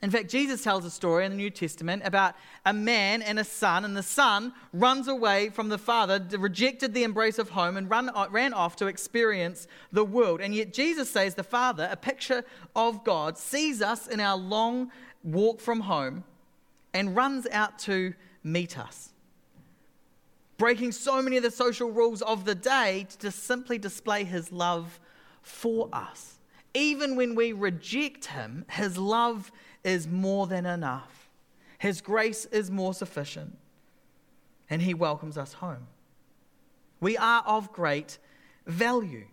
In 0.00 0.10
fact, 0.10 0.30
Jesus 0.30 0.62
tells 0.62 0.84
a 0.84 0.90
story 0.90 1.24
in 1.24 1.32
the 1.32 1.36
New 1.36 1.50
Testament 1.50 2.02
about 2.04 2.36
a 2.64 2.72
man 2.72 3.20
and 3.20 3.38
a 3.38 3.44
son, 3.44 3.84
and 3.84 3.96
the 3.96 4.02
son 4.02 4.52
runs 4.72 5.08
away 5.08 5.48
from 5.48 5.70
the 5.70 5.78
father, 5.78 6.24
rejected 6.38 6.94
the 6.94 7.02
embrace 7.02 7.38
of 7.38 7.50
home, 7.50 7.76
and 7.76 7.90
run, 7.90 8.10
ran 8.30 8.54
off 8.54 8.76
to 8.76 8.86
experience 8.86 9.66
the 9.90 10.04
world. 10.04 10.40
And 10.40 10.54
yet, 10.54 10.72
Jesus 10.72 11.10
says 11.10 11.34
the 11.34 11.42
father, 11.42 11.88
a 11.90 11.96
picture 11.96 12.44
of 12.76 13.02
God, 13.02 13.36
sees 13.36 13.82
us 13.82 14.06
in 14.06 14.20
our 14.20 14.36
long 14.36 14.92
walk 15.24 15.60
from 15.60 15.80
home 15.80 16.22
and 16.94 17.16
runs 17.16 17.48
out 17.50 17.78
to 17.80 18.14
meet 18.44 18.78
us. 18.78 19.10
Breaking 20.58 20.92
so 20.92 21.20
many 21.22 21.36
of 21.36 21.42
the 21.42 21.50
social 21.50 21.90
rules 21.90 22.22
of 22.22 22.44
the 22.44 22.54
day 22.54 23.06
to 23.18 23.32
simply 23.32 23.78
display 23.78 24.22
his 24.22 24.52
love 24.52 25.00
for 25.42 25.88
us. 25.92 26.38
Even 26.74 27.16
when 27.16 27.34
we 27.34 27.52
reject 27.52 28.26
him, 28.26 28.64
his 28.70 28.96
love 28.96 29.50
is 29.88 30.06
more 30.06 30.46
than 30.46 30.66
enough. 30.66 31.28
His 31.78 32.00
grace 32.00 32.44
is 32.46 32.70
more 32.70 32.94
sufficient. 32.94 33.56
And 34.70 34.82
he 34.82 34.94
welcomes 34.94 35.38
us 35.38 35.54
home. 35.54 35.86
We 37.00 37.16
are 37.16 37.42
of 37.46 37.72
great 37.72 38.18
value. 38.66 39.26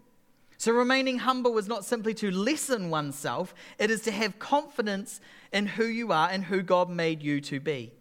So, 0.58 0.72
remaining 0.72 1.20
humble 1.20 1.58
is 1.58 1.68
not 1.68 1.84
simply 1.84 2.14
to 2.16 2.32
lessen 2.32 2.90
oneself, 2.90 3.54
it 3.78 3.92
is 3.92 4.02
to 4.04 4.12
have 4.12 4.40
confidence 4.40 5.20
in 5.52 5.66
who 5.66 5.86
you 5.86 6.14
are 6.14 6.30
and 6.30 6.46
who 6.46 6.62
God 6.62 6.90
made 6.90 7.22
you 7.22 7.42
to 7.42 7.60
be 7.60 7.92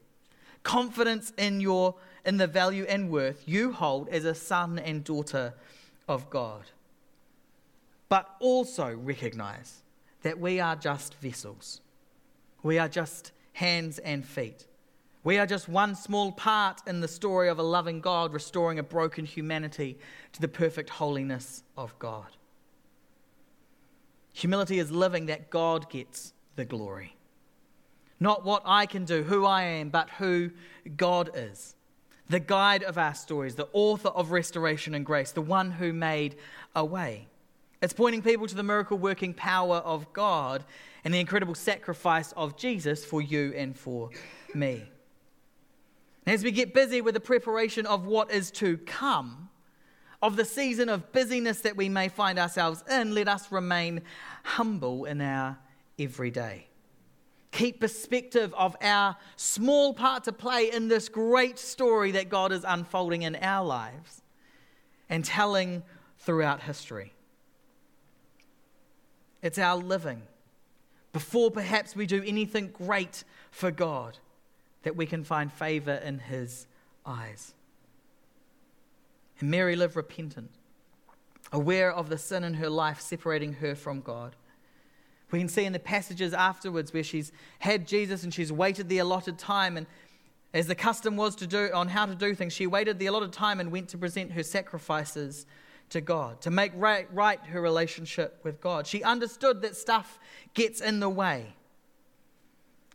confidence 0.65 1.33
in 1.37 1.61
your 1.61 1.95
in 2.25 2.39
the 2.39 2.47
value 2.47 2.85
and 2.89 3.11
worth 3.11 3.45
you 3.47 3.71
hold 3.71 4.09
as 4.09 4.25
a 4.25 4.35
son 4.35 4.79
and 4.79 5.05
daughter 5.05 5.55
of 6.09 6.29
God. 6.31 6.63
But 8.09 8.29
also 8.41 8.95
recognize 8.95 9.83
that 10.23 10.41
we 10.41 10.59
are 10.59 10.75
just 10.75 11.15
vessels. 11.17 11.81
We 12.65 12.79
are 12.79 12.89
just 12.89 13.31
hands 13.53 13.99
and 14.01 14.27
feet. 14.27 14.67
We 15.23 15.39
are 15.39 15.47
just 15.47 15.69
one 15.69 15.95
small 15.95 16.33
part 16.33 16.81
in 16.87 17.01
the 17.01 17.09
story 17.09 17.49
of 17.49 17.59
a 17.59 17.63
loving 17.63 18.01
God 18.01 18.33
restoring 18.33 18.79
a 18.79 18.83
broken 18.83 19.27
humanity 19.27 19.99
to 20.33 20.41
the 20.41 20.49
perfect 20.49 20.91
holiness 20.91 21.63
of 21.77 21.97
God. 21.99 22.27
Humility 24.33 24.79
is 24.79 24.91
living 24.91 25.27
that 25.27 25.51
God 25.51 25.89
gets 25.91 26.33
the 26.57 26.65
glory. 26.65 27.15
Not 28.19 28.45
what 28.45 28.63
I 28.65 28.87
can 28.87 29.05
do, 29.05 29.23
who 29.23 29.45
I 29.45 29.63
am, 29.63 29.91
but 29.91 30.09
who 30.11 30.51
God 30.97 31.31
is. 31.35 31.77
The 32.31 32.41
guide 32.41 32.83
of 32.83 32.97
our 32.97 33.15
stories, 33.15 33.57
the 33.57 33.69
author 33.75 34.09
of 34.09 34.31
restoration 34.31 34.95
and 34.95 35.05
grace, 35.05 35.33
the 35.33 35.43
one 35.43 35.73
who 35.73 35.93
made 35.93 36.37
a 36.75 36.85
way. 36.85 37.29
It's 37.85 37.93
pointing 37.93 38.23
people 38.23 38.47
to 38.47 38.55
the 38.55 38.63
miracle 38.63 38.97
working 38.97 39.35
power 39.35 39.77
of 39.77 40.11
God 40.15 40.65
and 41.05 41.13
the 41.13 41.21
incredible 41.21 41.55
sacrifice 41.55 42.33
of 42.33 42.57
Jesus 42.57 43.05
for 43.05 43.21
you 43.21 43.53
and 43.55 43.79
for 43.79 44.09
me. 44.55 44.85
As 46.27 46.43
we 46.43 46.51
get 46.51 46.73
busy 46.73 47.03
with 47.03 47.13
the 47.13 47.21
preparation 47.21 47.85
of 47.85 48.07
what 48.07 48.31
is 48.31 48.51
to 48.53 48.79
come, 48.79 49.51
of 50.23 50.37
the 50.37 50.47
season 50.47 50.89
of 50.89 51.13
busyness 51.13 51.61
that 51.61 51.77
we 51.77 51.91
may 51.91 52.09
find 52.09 52.39
ourselves 52.39 52.83
in, 52.91 53.15
let 53.15 53.29
us 53.29 53.53
remain 53.53 54.01
humble 54.43 55.05
in 55.05 55.21
our 55.21 55.59
everyday 55.99 56.67
keep 57.55 57.79
perspective 57.79 58.53
of 58.55 58.77
our 58.83 59.17
small 59.37 59.95
part 59.95 60.25
to 60.25 60.33
play 60.33 60.73
in 60.73 60.89
this 60.89 61.09
great 61.09 61.57
story 61.57 62.11
that 62.11 62.29
God 62.29 62.51
is 62.51 62.65
unfolding 62.67 63.23
in 63.23 63.37
our 63.37 63.65
lives 63.65 64.23
and 65.09 65.25
telling 65.25 65.85
throughout 66.19 66.63
history. 66.63 67.14
It's 69.45 69.59
our 69.59 69.77
living 69.77 70.23
before 71.13 71.51
perhaps 71.51 71.95
we 71.95 72.07
do 72.07 72.25
anything 72.27 72.71
great 72.73 73.25
for 73.51 73.71
God 73.71 74.17
that 74.85 74.97
we 74.97 75.05
can 75.05 75.23
find 75.23 75.53
favor 75.53 75.93
in 75.93 76.19
His 76.19 76.67
eyes. 77.05 77.53
And 79.39 79.51
Mary 79.51 79.77
lived 79.77 79.97
repentant, 79.97 80.51
aware 81.53 81.93
of 81.93 82.09
the 82.09 82.17
sin 82.17 82.43
in 82.43 82.55
her 82.55 82.71
life 82.71 83.03
separating 83.03 83.53
her 83.55 83.75
from 83.75 84.01
God. 84.01 84.35
We 85.31 85.41
can 85.41 85.49
see 85.51 85.67
in 85.67 85.75
the 85.75 85.79
passages 85.79 86.33
afterwards 86.33 86.95
where 86.95 87.05
she's 87.05 87.31
had 87.59 87.87
Jesus 87.87 88.25
and 88.25 88.33
she's 88.33 88.51
waited 88.51 88.89
the 88.89 88.99
allotted 88.99 89.39
time. 89.39 89.77
And 89.77 89.87
as 90.55 90.69
the 90.69 90.75
custom 90.75 91.19
was 91.19 91.37
to 91.37 91.47
do 91.47 91.71
on 91.75 91.89
how 91.89 92.07
to 92.07 92.15
do 92.15 92.35
things, 92.35 92.55
she 92.55 92.67
waited 92.67 92.99
the 92.99 93.07
allotted 93.07 93.35
time 93.35 93.61
and 93.61 93.71
went 93.71 93.91
to 93.91 93.99
present 93.99 94.33
her 94.33 94.43
sacrifices 94.43 95.45
to 95.95 96.01
God, 96.01 96.41
to 96.41 96.51
make 96.51 96.73
right, 96.75 97.07
right 97.15 97.39
her 97.47 97.61
relationship 97.61 98.41
with 98.43 98.61
God. 98.61 98.85
She 98.85 99.05
understood 99.05 99.63
that 99.63 99.77
stuff 99.77 100.19
gets 100.53 100.81
in 100.81 100.99
the 100.99 101.09
way. 101.09 101.55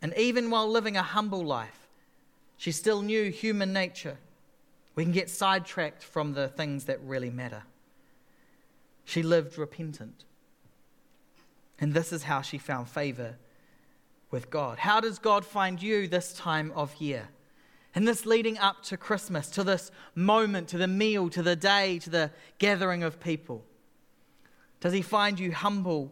And 0.02 0.14
even 0.18 0.50
while 0.50 0.70
living 0.70 0.98
a 0.98 1.02
humble 1.02 1.46
life, 1.46 1.88
she 2.58 2.74
still 2.74 3.02
knew 3.02 3.32
human 3.32 3.72
nature. 3.72 4.18
We 4.96 5.04
can 5.06 5.14
get 5.14 5.30
sidetracked 5.30 6.04
from 6.04 6.34
the 6.34 6.50
things 6.50 6.84
that 6.86 7.00
really 7.02 7.30
matter. 7.30 7.64
She 9.06 9.24
lived 9.24 9.58
repentant. 9.58 10.26
And 11.80 11.94
this 11.94 12.12
is 12.12 12.24
how 12.24 12.42
she 12.42 12.58
found 12.58 12.90
favor 12.90 13.38
with 14.30 14.50
God. 14.50 14.78
How 14.78 15.00
does 15.00 15.20
God 15.20 15.46
find 15.46 15.82
you 15.82 16.10
this 16.10 16.34
time 16.34 16.74
of 16.76 16.94
year? 16.98 17.30
And 17.96 18.08
this 18.08 18.26
leading 18.26 18.58
up 18.58 18.84
to 18.84 18.98
Christmas, 18.98 19.50
to 19.52 19.64
this 19.64 19.92
moment, 20.14 20.68
to 20.70 20.78
the 20.78 20.88
meal, 20.88 21.30
to 21.30 21.42
the 21.42 21.56
day, 21.56 22.00
to 22.00 22.10
the 22.10 22.32
gathering 22.60 23.04
of 23.04 23.20
people? 23.20 23.66
Does 24.80 24.94
he 24.94 25.02
find 25.02 25.40
you 25.40 25.52
humble 25.52 26.12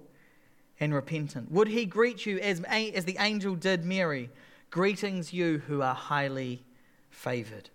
and 0.80 0.94
repentant? 0.94 1.52
Would 1.52 1.68
he 1.68 1.86
greet 1.86 2.26
you 2.26 2.40
as, 2.40 2.62
as 2.64 3.06
the 3.06 3.18
angel 3.20 3.56
did 3.56 3.86
Mary? 3.86 4.30
Greetings, 4.72 5.32
you 5.32 5.60
who 5.68 5.82
are 5.82 5.96
highly 5.96 6.64
favored. 7.10 7.70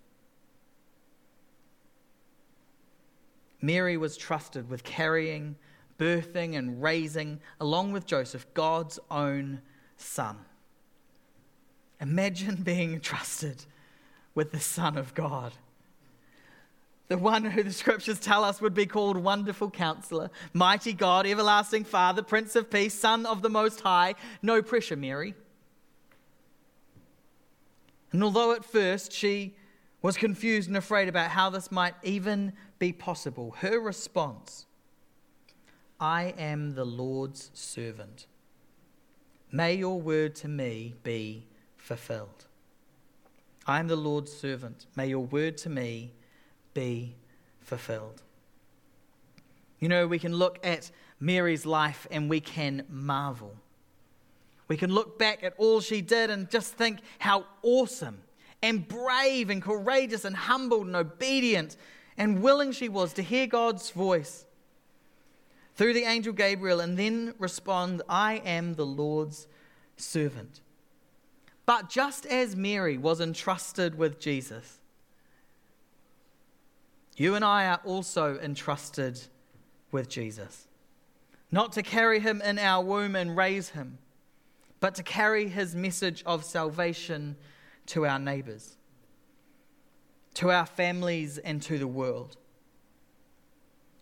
Mary 3.61 3.95
was 3.95 4.17
trusted 4.17 4.69
with 4.69 4.83
carrying 4.83 5.55
birthing 5.97 6.57
and 6.57 6.81
raising, 6.81 7.39
along 7.61 7.93
with 7.93 8.05
Joseph, 8.05 8.45
God's 8.53 8.99
own 9.09 9.61
son. 9.95 10.37
Imagine 12.01 12.55
being 12.55 12.99
trusted 13.01 13.65
with 14.35 14.51
the 14.51 14.59
Son 14.59 14.97
of 14.97 15.13
God. 15.13 15.53
The 17.09 17.17
one 17.17 17.45
who 17.45 17.63
the 17.63 17.73
scriptures 17.73 18.19
tell 18.19 18.43
us 18.43 18.61
would 18.61 18.73
be 18.73 18.85
called 18.85 19.17
Wonderful 19.17 19.69
Counselor, 19.69 20.29
Mighty 20.53 20.93
God, 20.93 21.27
Everlasting 21.27 21.83
Father, 21.83 22.23
Prince 22.23 22.55
of 22.55 22.71
Peace, 22.71 22.93
Son 22.93 23.25
of 23.25 23.41
the 23.41 23.49
Most 23.49 23.81
High. 23.81 24.15
No 24.41 24.61
pressure, 24.61 24.95
Mary. 24.95 25.35
And 28.11 28.23
although 28.23 28.53
at 28.53 28.63
first 28.63 29.11
she 29.11 29.55
was 30.01 30.17
confused 30.17 30.67
and 30.67 30.77
afraid 30.77 31.07
about 31.07 31.31
how 31.31 31.49
this 31.49 31.71
might 31.71 31.95
even 32.03 32.53
be 32.79 32.91
possible, 32.93 33.51
her 33.59 33.79
response 33.79 34.65
I 35.99 36.33
am 36.37 36.75
the 36.75 36.85
Lord's 36.85 37.49
servant. 37.53 38.27
May 39.51 39.75
your 39.75 40.01
word 40.01 40.35
to 40.37 40.47
me 40.47 40.95
be 41.03 41.45
fulfilled. 41.77 42.45
I 43.65 43.79
am 43.79 43.87
the 43.87 43.95
Lord's 43.95 44.31
servant. 44.31 44.85
May 44.95 45.07
your 45.07 45.25
word 45.25 45.57
to 45.59 45.69
me 45.69 46.13
be 46.73 47.15
fulfilled. 47.61 48.21
You 49.79 49.89
know, 49.89 50.07
we 50.07 50.19
can 50.19 50.33
look 50.33 50.59
at 50.65 50.91
Mary's 51.19 51.65
life 51.65 52.07
and 52.11 52.29
we 52.29 52.39
can 52.39 52.85
marvel. 52.89 53.55
We 54.67 54.77
can 54.77 54.93
look 54.93 55.19
back 55.19 55.43
at 55.43 55.53
all 55.57 55.81
she 55.81 56.01
did 56.01 56.29
and 56.29 56.49
just 56.49 56.73
think 56.73 56.99
how 57.19 57.45
awesome 57.61 58.19
and 58.61 58.87
brave 58.87 59.49
and 59.49 59.61
courageous 59.61 60.25
and 60.25 60.35
humble 60.35 60.81
and 60.81 60.95
obedient 60.95 61.75
and 62.17 62.41
willing 62.41 62.71
she 62.71 62.89
was 62.89 63.13
to 63.13 63.21
hear 63.21 63.45
God's 63.45 63.91
voice 63.91 64.45
through 65.75 65.93
the 65.93 66.03
angel 66.03 66.33
Gabriel 66.33 66.79
and 66.79 66.97
then 66.97 67.33
respond, 67.39 68.01
I 68.07 68.35
am 68.45 68.75
the 68.75 68.85
Lord's 68.85 69.47
servant. 69.97 70.61
But 71.65 71.89
just 71.89 72.25
as 72.25 72.55
Mary 72.55 72.97
was 72.97 73.21
entrusted 73.21 73.97
with 73.97 74.19
Jesus, 74.19 74.79
you 77.15 77.35
and 77.35 77.45
I 77.45 77.67
are 77.67 77.79
also 77.85 78.37
entrusted 78.39 79.19
with 79.91 80.09
Jesus. 80.09 80.67
Not 81.51 81.71
to 81.73 81.83
carry 81.83 82.19
him 82.19 82.41
in 82.41 82.57
our 82.57 82.83
womb 82.83 83.15
and 83.15 83.37
raise 83.37 83.69
him, 83.69 83.99
but 84.79 84.95
to 84.95 85.03
carry 85.03 85.47
his 85.47 85.75
message 85.75 86.23
of 86.25 86.43
salvation 86.43 87.37
to 87.85 88.05
our 88.05 88.19
neighbors, 88.19 88.75
to 90.33 90.49
our 90.49 90.65
families, 90.65 91.37
and 91.37 91.61
to 91.61 91.77
the 91.77 91.87
world. 91.87 92.35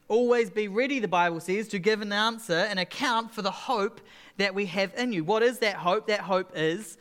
Always 0.08 0.50
be 0.50 0.68
ready, 0.68 1.00
the 1.00 1.08
Bible 1.08 1.40
says, 1.40 1.68
to 1.70 1.80
give 1.80 2.02
an 2.02 2.12
answer, 2.12 2.54
an 2.54 2.78
account 2.78 3.32
for 3.32 3.42
the 3.42 3.52
hope 3.52 4.02
that 4.38 4.56
we 4.56 4.66
have 4.68 4.94
in 4.98 5.14
you. 5.14 5.24
What 5.24 5.44
is 5.44 5.60
that 5.60 5.76
hope? 5.76 6.08
That 6.08 6.22
hope 6.22 6.52
is 6.56 6.98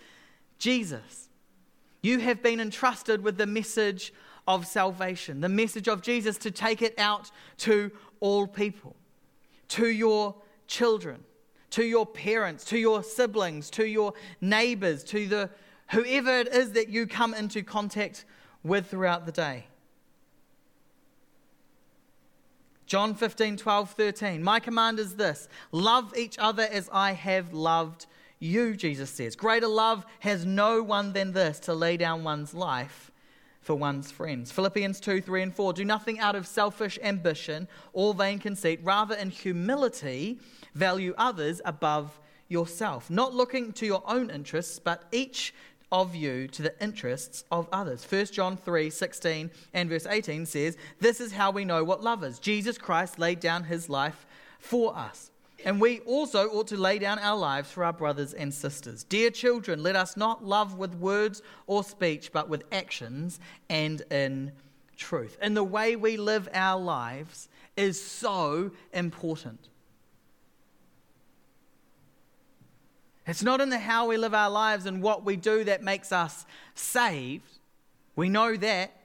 Jesus. 0.60 1.28
You 2.02 2.20
have 2.20 2.42
been 2.42 2.60
entrusted 2.60 3.24
with 3.24 3.36
the 3.36 3.46
message 3.46 4.12
of 4.46 4.66
salvation, 4.66 5.40
the 5.40 5.48
message 5.48 5.88
of 5.88 6.02
Jesus 6.02 6.38
to 6.38 6.50
take 6.50 6.82
it 6.82 6.94
out 6.98 7.30
to 7.58 7.90
all 8.20 8.46
people, 8.46 8.94
to 9.68 9.88
your 9.88 10.36
children, 10.68 11.24
to 11.70 11.84
your 11.84 12.06
parents, 12.06 12.64
to 12.66 12.78
your 12.78 13.02
siblings, 13.02 13.70
to 13.70 13.86
your 13.86 14.14
neighbors, 14.40 15.02
to 15.04 15.26
the 15.26 15.50
whoever 15.90 16.38
it 16.38 16.48
is 16.48 16.72
that 16.72 16.88
you 16.88 17.06
come 17.06 17.34
into 17.34 17.62
contact 17.62 18.24
with 18.62 18.86
throughout 18.88 19.26
the 19.26 19.32
day. 19.32 19.66
John 22.86 23.14
15, 23.14 23.56
12, 23.56 23.90
13. 23.92 24.42
My 24.42 24.58
command 24.58 24.98
is 24.98 25.14
this 25.14 25.48
love 25.70 26.12
each 26.16 26.36
other 26.38 26.64
as 26.64 26.90
I 26.92 27.12
have 27.12 27.52
loved 27.52 28.02
you, 28.02 28.08
Jesus 28.40 29.11
says. 29.11 29.37
Greater 29.37 29.68
love 29.68 30.06
has 30.20 30.44
no 30.47 30.82
one 30.82 31.12
than 31.12 31.32
this 31.32 31.61
to 31.61 31.75
lay 31.75 31.97
down 31.97 32.25
one's 32.25 32.54
life 32.54 33.11
for 33.61 33.75
one's 33.75 34.11
friends. 34.11 34.50
Philippians 34.50 35.00
2, 35.00 35.20
3, 35.20 35.42
and 35.42 35.54
4. 35.54 35.75
Do 35.75 35.85
nothing 35.85 36.18
out 36.18 36.35
of 36.35 36.47
selfish 36.47 36.99
ambition 37.02 37.68
or 37.92 38.14
vain 38.14 38.38
conceit, 38.38 38.80
rather, 38.82 39.14
in 39.14 39.30
humility, 39.30 40.38
value 40.75 41.14
others 41.18 41.61
above 41.64 42.18
yourself, 42.49 43.11
not 43.11 43.35
looking 43.35 43.73
to 43.75 43.87
your 43.87 44.02
own 44.06 44.30
interests, 44.30 44.78
but 44.78 45.04
each 45.12 45.54
of 45.92 46.14
you 46.14 46.47
to 46.49 46.62
the 46.62 46.82
interests 46.82 47.44
of 47.50 47.68
others. 47.73 48.04
1 48.04 48.26
John 48.26 48.56
3 48.56 48.90
16 48.90 49.50
and 49.75 49.88
verse 49.88 50.06
18 50.06 50.47
says, 50.47 50.76
This 51.00 51.20
is 51.20 51.32
how 51.32 51.50
we 51.50 51.64
know 51.64 51.85
what 51.85 52.02
love 52.02 52.25
is. 52.25 52.38
Jesus 52.38 52.78
Christ 52.78 53.18
laid 53.18 53.40
down 53.40 53.64
his 53.64 53.88
life 53.88 54.26
for 54.59 54.97
us. 54.97 55.30
And 55.64 55.80
we 55.80 56.00
also 56.00 56.48
ought 56.48 56.68
to 56.68 56.76
lay 56.76 56.98
down 56.98 57.18
our 57.18 57.36
lives 57.36 57.70
for 57.70 57.84
our 57.84 57.92
brothers 57.92 58.32
and 58.32 58.52
sisters. 58.52 59.04
Dear 59.04 59.30
children, 59.30 59.82
let 59.82 59.96
us 59.96 60.16
not 60.16 60.44
love 60.44 60.78
with 60.78 60.94
words 60.94 61.42
or 61.66 61.84
speech, 61.84 62.32
but 62.32 62.48
with 62.48 62.64
actions 62.72 63.40
and 63.68 64.00
in 64.10 64.52
truth. 64.96 65.36
And 65.40 65.56
the 65.56 65.64
way 65.64 65.96
we 65.96 66.16
live 66.16 66.48
our 66.54 66.80
lives 66.80 67.48
is 67.76 68.02
so 68.02 68.70
important. 68.92 69.68
It's 73.26 73.42
not 73.42 73.60
in 73.60 73.70
the 73.70 73.78
how 73.78 74.08
we 74.08 74.16
live 74.16 74.34
our 74.34 74.50
lives 74.50 74.86
and 74.86 75.02
what 75.02 75.24
we 75.24 75.36
do 75.36 75.64
that 75.64 75.82
makes 75.82 76.10
us 76.10 76.46
saved. 76.74 77.58
We 78.16 78.28
know 78.28 78.56
that. 78.56 78.96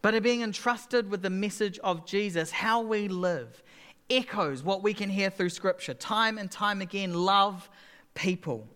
But 0.00 0.14
in 0.14 0.22
being 0.22 0.42
entrusted 0.42 1.10
with 1.10 1.22
the 1.22 1.30
message 1.30 1.78
of 1.80 2.06
Jesus, 2.06 2.52
how 2.52 2.80
we 2.80 3.08
live 3.08 3.62
echoes 4.08 4.62
what 4.62 4.82
we 4.82 4.94
can 4.94 5.10
hear 5.10 5.30
through 5.30 5.50
Scripture. 5.50 5.94
Time 5.94 6.38
and 6.38 6.50
time 6.50 6.80
again, 6.80 7.14
love 7.14 7.68
people. 8.14 8.66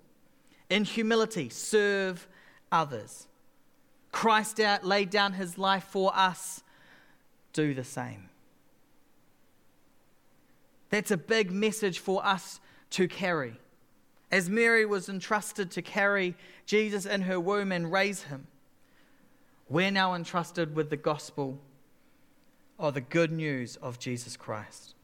In 0.68 0.84
humility, 0.84 1.48
serve 1.48 2.28
others. 2.70 3.26
Christ 4.12 4.60
out, 4.60 4.84
laid 4.84 5.10
down 5.10 5.34
his 5.34 5.58
life 5.58 5.84
for 5.84 6.12
us. 6.14 6.62
Do 7.52 7.74
the 7.74 7.84
same. 7.84 8.28
That's 10.90 11.10
a 11.10 11.16
big 11.16 11.52
message 11.52 12.00
for 12.00 12.24
us 12.24 12.60
to 12.90 13.06
carry. 13.06 13.54
As 14.32 14.48
Mary 14.48 14.84
was 14.84 15.08
entrusted 15.08 15.70
to 15.72 15.82
carry 15.82 16.36
Jesus 16.66 17.06
in 17.06 17.22
her 17.22 17.38
womb 17.40 17.72
and 17.72 17.90
raise 17.90 18.24
him, 18.24 18.46
we're 19.68 19.90
now 19.90 20.14
entrusted 20.14 20.74
with 20.74 20.90
the 20.90 20.96
gospel 20.96 21.58
or 22.78 22.90
the 22.90 23.00
good 23.00 23.30
news 23.30 23.76
of 23.76 23.98
Jesus 23.98 24.36
Christ. 24.36 24.94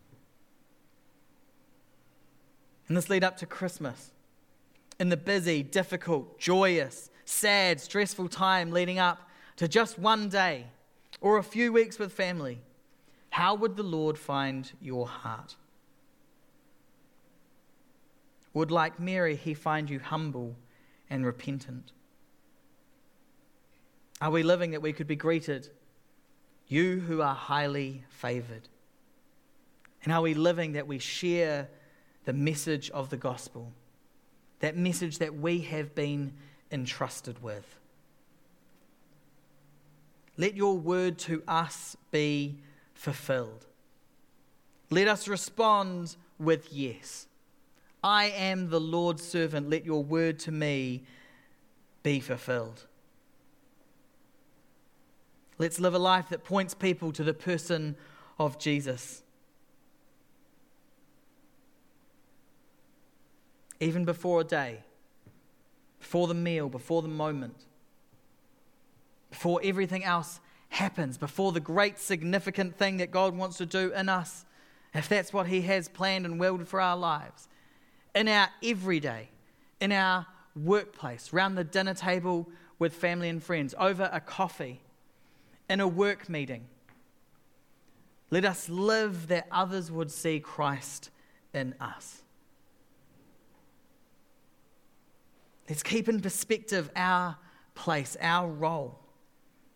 In 2.89 2.95
this 2.95 3.11
lead 3.11 3.25
up 3.25 3.37
to 3.39 3.47
Christmas, 3.47 4.13
in 5.01 5.09
the 5.09 5.17
busy, 5.17 5.63
difficult, 5.63 6.39
joyous, 6.39 7.11
sad, 7.25 7.81
stressful 7.81 8.29
time 8.29 8.71
leading 8.71 8.99
up 8.99 9.29
to 9.57 9.67
just 9.67 9.99
one 9.99 10.29
day 10.29 10.67
or 11.21 11.39
a 11.39 11.43
few 11.43 11.73
weeks 11.73 11.99
with 11.99 12.13
family, 12.13 12.61
how 13.31 13.55
would 13.55 13.77
the 13.77 13.83
Lord 13.83 14.17
find 14.17 14.71
your 14.81 15.07
heart? 15.07 15.57
Would, 18.55 18.71
like 18.71 18.99
Mary, 18.99 19.37
he 19.37 19.53
find 19.53 19.91
you 19.91 19.99
humble 19.99 20.57
and 21.11 21.27
repentant? 21.27 21.93
Are 24.21 24.31
we 24.31 24.43
living 24.43 24.71
that 24.71 24.81
we 24.81 24.95
could 24.95 25.07
be 25.07 25.17
greeted, 25.17 25.69
you 26.69 27.01
who 27.01 27.21
are 27.21 27.35
highly 27.35 28.05
favored? 28.09 28.69
And 30.03 30.13
are 30.13 30.23
we 30.23 30.33
living 30.33 30.73
that 30.73 30.87
we 30.87 30.99
share 30.99 31.69
the 32.27 32.35
message 32.35 32.91
of 32.91 33.09
the 33.09 33.17
gospel, 33.17 33.73
that 34.61 34.77
message 34.77 35.19
that 35.19 35.35
we 35.35 35.61
have 35.61 35.95
been 35.95 36.35
entrusted 36.71 37.43
with? 37.43 37.77
Let 40.37 40.55
your 40.55 40.77
word 40.77 41.19
to 41.21 41.43
us 41.49 41.97
be 42.11 42.59
fulfilled. 42.95 43.65
Let 44.91 45.09
us 45.09 45.27
respond 45.27 46.17
with 46.39 46.73
yes. 46.73 47.27
I 48.05 48.27
am 48.27 48.69
the 48.69 48.81
Lord's 48.81 49.27
servant. 49.27 49.71
Let 49.71 49.85
your 49.85 50.05
word 50.05 50.39
to 50.41 50.53
me 50.53 51.05
be 52.03 52.21
fulfilled. 52.21 52.85
Let's 55.59 55.81
live 55.81 55.95
a 55.95 55.99
life 55.99 56.29
that 56.29 56.45
points 56.45 56.75
people 56.75 57.13
to 57.13 57.25
the 57.25 57.33
person 57.33 57.97
of 58.39 58.59
Jesus. 58.59 59.23
Even 63.81 64.05
before 64.05 64.41
a 64.41 64.45
day, 64.45 64.81
before 65.99 66.27
the 66.27 66.35
meal, 66.35 66.69
before 66.69 67.03
the 67.03 67.09
moment, 67.09 67.57
before 69.31 69.61
everything 69.63 70.05
else 70.05 70.41
happens, 70.69 71.19
before 71.19 71.53
the 71.53 71.61
great 71.61 71.99
significant 71.99 72.77
thing 72.77 72.99
that 72.99 73.11
God 73.11 73.37
wants 73.37 73.59
to 73.59 73.67
do 73.67 73.93
in 73.93 74.09
us, 74.09 74.45
if 74.95 75.09
that's 75.09 75.33
what 75.33 75.47
He 75.47 75.63
has 75.63 75.89
planned 75.89 76.25
and 76.25 76.41
willed 76.41 76.67
for 76.69 76.81
our 76.81 76.97
lives 76.97 77.49
in 78.17 78.29
our 78.29 78.49
everyday, 78.63 79.29
in 79.79 79.93
our 79.93 80.27
workplace, 80.57 81.33
around 81.35 81.55
the 81.55 81.63
dinner 81.63 81.93
table 81.93 82.49
with 82.79 82.95
family 82.95 83.29
and 83.29 83.43
friends, 83.43 83.75
over 83.79 84.09
a 84.11 84.21
coffee, 84.21 84.81
in 85.69 85.81
a 85.81 85.87
work 85.87 86.29
meeting. 86.29 86.67
Let 88.31 88.45
us 88.45 88.69
live 88.69 89.29
that 89.29 89.47
others 89.53 89.93
would 89.93 90.11
see 90.11 90.41
Christ 90.41 91.11
in 91.53 91.75
us. 91.79 92.23
Let's 95.69 95.83
keep 95.83 96.09
in 96.09 96.21
perspective 96.21 96.91
our 96.95 97.37
place, 97.75 98.17
our 98.21 98.49
role, 98.49 98.99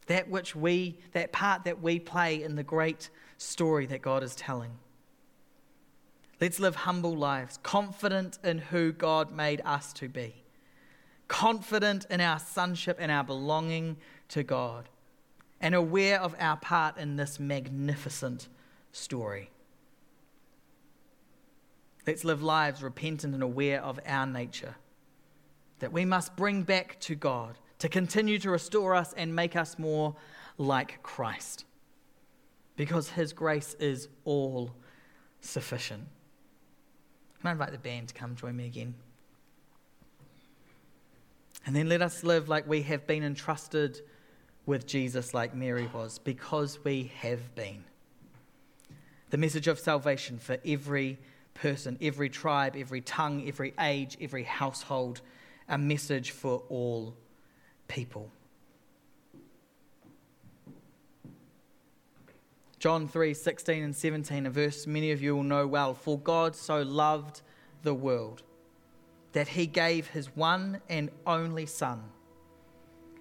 that 0.07 0.29
which 0.29 0.55
we, 0.55 0.99
that 1.13 1.33
part 1.33 1.65
that 1.65 1.83
we 1.83 1.99
play 1.99 2.43
in 2.43 2.57
the 2.57 2.63
great 2.63 3.11
story 3.39 3.87
that 3.87 4.03
God 4.03 4.23
is 4.23 4.35
telling. 4.35 4.73
Let's 6.41 6.59
live 6.59 6.75
humble 6.75 7.17
lives, 7.17 7.59
confident 7.63 8.39
in 8.43 8.59
who 8.59 8.93
God 8.93 9.31
made 9.31 9.61
us 9.65 9.93
to 9.95 10.09
be, 10.09 10.35
confident 11.29 12.07
in 12.09 12.21
our 12.21 12.39
sonship 12.39 12.97
and 12.99 13.13
our 13.13 13.25
belonging 13.25 13.99
to 14.29 14.43
God, 14.43 14.89
and 15.61 15.75
aware 15.75 16.19
of 16.19 16.35
our 16.39 16.57
part 16.57 16.97
in 16.97 17.17
this 17.17 17.39
magnificent 17.39 18.49
story. 18.93 19.51
Let's 22.07 22.25
live 22.25 22.43
lives 22.43 22.83
repentant 22.83 23.35
and 23.35 23.43
aware 23.43 23.83
of 23.83 24.01
our 24.07 24.27
nature, 24.27 24.77
that 25.81 25.93
we 25.93 26.05
must 26.05 26.37
bring 26.37 26.63
back 26.63 26.99
to 27.01 27.15
God 27.15 27.59
to 27.81 27.89
continue 27.89 28.39
to 28.39 28.51
restore 28.51 28.95
us 28.95 29.13
and 29.15 29.35
make 29.35 29.57
us 29.57 29.79
more 29.79 30.15
like 30.59 31.03
Christ, 31.03 31.65
because 32.77 33.11
His 33.11 33.33
grace 33.33 33.75
is 33.81 34.09
all 34.25 34.71
sufficient. 35.41 36.07
Can 37.41 37.49
I 37.49 37.53
invite 37.53 37.73
the 37.73 37.79
band 37.79 38.09
to 38.09 38.15
come 38.15 38.37
join 38.37 38.57
me 38.57 38.67
again? 38.67 38.95
And 41.67 41.75
then 41.75 41.89
let 41.89 42.03
us 42.03 42.23
live 42.23 42.49
like 42.49 42.69
we 42.69 42.83
have 42.83 43.07
been 43.07 43.23
entrusted 43.23 44.01
with 44.67 44.87
Jesus, 44.87 45.33
like 45.33 45.55
Mary 45.55 45.89
was, 45.93 46.19
because 46.19 46.79
we 46.85 47.11
have 47.21 47.55
been. 47.55 47.85
The 49.31 49.39
message 49.39 49.69
of 49.69 49.79
salvation 49.79 50.39
for 50.39 50.59
every 50.67 51.19
person, 51.55 51.97
every 52.03 52.29
tribe, 52.29 52.77
every 52.77 53.01
tongue, 53.01 53.47
every 53.47 53.73
age, 53.81 54.19
every 54.21 54.43
household 54.43 55.23
a 55.71 55.79
message 55.79 56.33
for 56.33 56.63
all 56.69 57.17
people. 57.89 58.31
John 62.81 63.07
3 63.07 63.35
16 63.35 63.83
and 63.83 63.97
17, 63.97 64.47
a 64.47 64.51
verse 64.51 64.87
many 64.87 65.13
of 65.13 65.23
you 65.23 65.37
will 65.37 65.43
know 65.43 65.67
well. 65.67 65.95
For 65.95 66.19
God 66.19 66.57
so 66.57 66.83
loved 66.83 67.43
the 67.83 67.95
world 67.95 68.43
that 69.33 69.49
he 69.49 69.67
gave 69.67 70.09
his 70.09 70.35
one 70.35 70.81
and 70.89 71.11
only 71.27 71.67
Son, 71.67 72.03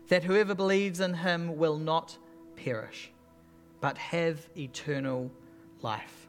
that 0.08 0.24
whoever 0.24 0.56
believes 0.56 1.00
in 1.00 1.14
him 1.14 1.58
will 1.58 1.78
not 1.78 2.18
perish, 2.56 3.12
but 3.80 3.98
have 3.98 4.50
eternal 4.58 5.30
life. 5.82 6.28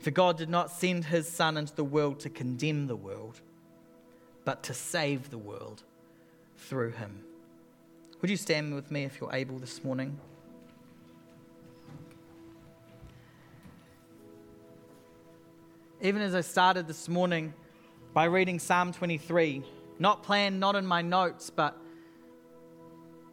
For 0.00 0.10
God 0.10 0.36
did 0.36 0.50
not 0.50 0.70
send 0.70 1.06
his 1.06 1.28
Son 1.28 1.56
into 1.56 1.74
the 1.74 1.82
world 1.82 2.20
to 2.20 2.30
condemn 2.30 2.86
the 2.86 2.94
world, 2.94 3.40
but 4.46 4.62
to 4.62 4.72
save 4.72 5.28
the 5.28 5.36
world 5.36 5.82
through 6.56 6.92
him. 6.92 7.20
Would 8.22 8.30
you 8.30 8.38
stand 8.38 8.74
with 8.74 8.90
me 8.90 9.04
if 9.04 9.20
you're 9.20 9.34
able 9.34 9.58
this 9.58 9.84
morning? 9.84 10.18
even 16.02 16.20
as 16.20 16.34
I 16.34 16.40
started 16.42 16.86
this 16.86 17.08
morning 17.08 17.54
by 18.12 18.26
reading 18.26 18.58
Psalm 18.58 18.92
23, 18.92 19.64
not 19.98 20.22
planned, 20.22 20.60
not 20.60 20.76
in 20.76 20.86
my 20.86 21.02
notes, 21.02 21.50
but 21.50 21.76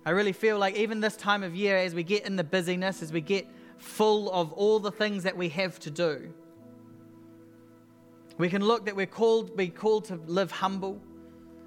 I 0.06 0.12
really 0.12 0.32
feel 0.32 0.58
like 0.58 0.76
even 0.76 1.00
this 1.00 1.16
time 1.16 1.44
of 1.44 1.56
year, 1.56 1.78
as 1.78 1.94
we 1.94 2.04
get 2.04 2.26
in 2.26 2.36
the 2.36 2.44
busyness, 2.44 3.04
as 3.04 3.12
we 3.12 3.22
get 3.22 3.48
full 3.78 4.32
of 4.32 4.54
all 4.54 4.80
the 4.80 4.92
things 4.92 5.24
that 5.24 5.36
we 5.36 5.50
have 5.50 5.78
to 5.82 5.92
do, 5.92 6.34
we 8.38 8.50
can 8.50 8.64
look 8.64 8.86
that 8.86 8.96
we're 8.96 9.06
called, 9.06 9.56
be 9.56 9.68
called 9.68 10.06
to 10.06 10.16
live 10.26 10.52
humble, 10.52 11.00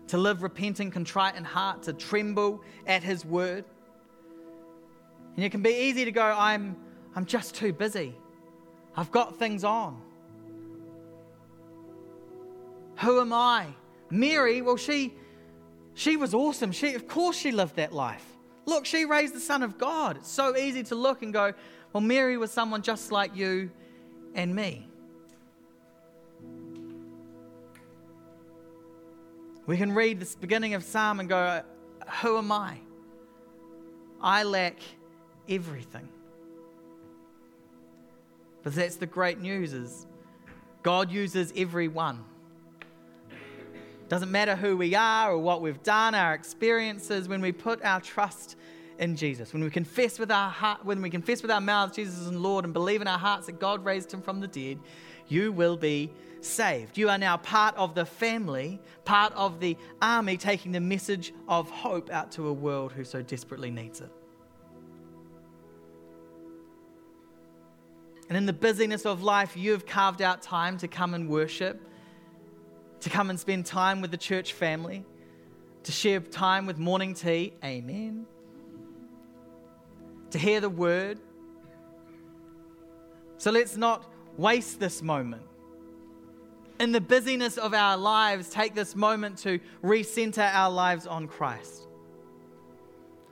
to 0.08 0.18
live 0.18 0.42
repenting, 0.42 0.90
contrite 0.90 1.36
in 1.36 1.44
heart, 1.44 1.84
to 1.84 1.92
tremble 1.92 2.62
at 2.86 3.02
His 3.02 3.24
word. 3.24 3.64
And 5.36 5.44
it 5.44 5.50
can 5.50 5.62
be 5.62 5.70
easy 5.70 6.04
to 6.04 6.12
go, 6.12 6.22
I'm, 6.22 6.76
I'm 7.14 7.26
just 7.26 7.54
too 7.54 7.72
busy. 7.72 8.16
I've 8.96 9.10
got 9.10 9.38
things 9.38 9.64
on. 9.64 10.00
Who 13.00 13.20
am 13.20 13.32
I? 13.32 13.66
Mary, 14.10 14.62
well, 14.62 14.76
she, 14.76 15.12
she 15.94 16.16
was 16.16 16.32
awesome. 16.32 16.72
She, 16.72 16.94
of 16.94 17.06
course, 17.06 17.36
she 17.36 17.52
lived 17.52 17.76
that 17.76 17.92
life. 17.92 18.24
Look, 18.64 18.86
she 18.86 19.04
raised 19.04 19.34
the 19.34 19.40
Son 19.40 19.62
of 19.62 19.78
God. 19.78 20.16
It's 20.16 20.30
so 20.30 20.56
easy 20.56 20.82
to 20.84 20.94
look 20.94 21.22
and 21.22 21.32
go, 21.32 21.52
well, 21.92 22.00
Mary 22.00 22.36
was 22.36 22.50
someone 22.50 22.82
just 22.82 23.12
like 23.12 23.36
you 23.36 23.70
and 24.34 24.54
me. 24.54 24.88
We 29.66 29.76
can 29.76 29.92
read 29.92 30.20
this 30.20 30.36
beginning 30.36 30.74
of 30.74 30.84
Psalm 30.84 31.18
and 31.18 31.28
go, 31.28 31.62
Who 32.22 32.38
am 32.38 32.52
I? 32.52 32.78
I 34.20 34.44
lack 34.44 34.76
everything. 35.48 36.08
But 38.62 38.74
that's 38.74 38.96
the 38.96 39.06
great 39.06 39.40
news 39.40 39.72
is 39.72 40.06
God 40.82 41.10
uses 41.10 41.52
everyone. 41.56 42.24
Doesn't 44.08 44.30
matter 44.30 44.54
who 44.54 44.76
we 44.76 44.94
are 44.94 45.32
or 45.32 45.38
what 45.38 45.62
we've 45.62 45.82
done, 45.82 46.14
our 46.14 46.32
experiences, 46.32 47.28
when 47.28 47.40
we 47.40 47.50
put 47.50 47.84
our 47.84 48.00
trust 48.00 48.56
in 48.98 49.16
Jesus, 49.16 49.52
when 49.52 49.64
we 49.64 49.70
confess 49.70 50.18
with 50.18 50.30
our 50.30 50.48
heart, 50.48 50.84
when 50.84 51.02
we 51.02 51.10
confess 51.10 51.42
with 51.42 51.50
our 51.50 51.60
mouths 51.60 51.96
Jesus 51.96 52.18
is 52.18 52.32
Lord 52.32 52.64
and 52.64 52.72
believe 52.72 53.02
in 53.02 53.08
our 53.08 53.18
hearts 53.18 53.46
that 53.46 53.58
God 53.58 53.84
raised 53.84 54.12
him 54.12 54.22
from 54.22 54.40
the 54.40 54.46
dead, 54.46 54.78
you 55.28 55.50
will 55.50 55.76
be 55.76 56.12
saved. 56.40 56.98
You 56.98 57.08
are 57.08 57.18
now 57.18 57.36
part 57.36 57.76
of 57.76 57.94
the 57.94 58.04
family, 58.04 58.80
part 59.04 59.32
of 59.34 59.60
the 59.60 59.76
army 60.00 60.36
taking 60.36 60.72
the 60.72 60.80
message 60.80 61.32
of 61.48 61.70
hope 61.70 62.10
out 62.10 62.32
to 62.32 62.48
a 62.48 62.52
world 62.52 62.92
who 62.92 63.04
so 63.04 63.22
desperately 63.22 63.70
needs 63.70 64.00
it. 64.00 64.10
And 68.28 68.36
in 68.36 68.46
the 68.46 68.52
busyness 68.52 69.06
of 69.06 69.22
life, 69.22 69.56
you 69.56 69.72
have 69.72 69.86
carved 69.86 70.20
out 70.20 70.42
time 70.42 70.78
to 70.78 70.88
come 70.88 71.14
and 71.14 71.28
worship 71.28 71.80
to 73.00 73.10
come 73.10 73.30
and 73.30 73.38
spend 73.38 73.66
time 73.66 74.00
with 74.00 74.10
the 74.10 74.16
church 74.16 74.52
family, 74.52 75.04
to 75.84 75.92
share 75.92 76.18
time 76.20 76.66
with 76.66 76.78
morning 76.78 77.14
tea. 77.14 77.52
Amen. 77.64 78.26
To 80.30 80.38
hear 80.38 80.60
the 80.60 80.68
word. 80.68 81.20
So 83.38 83.50
let's 83.50 83.76
not 83.76 84.10
waste 84.36 84.80
this 84.80 85.02
moment. 85.02 85.42
In 86.78 86.92
the 86.92 87.00
busyness 87.00 87.56
of 87.56 87.72
our 87.72 87.96
lives, 87.96 88.50
take 88.50 88.74
this 88.74 88.94
moment 88.94 89.38
to 89.38 89.58
recenter 89.82 90.52
our 90.52 90.70
lives 90.70 91.06
on 91.06 91.26
Christ. 91.26 91.88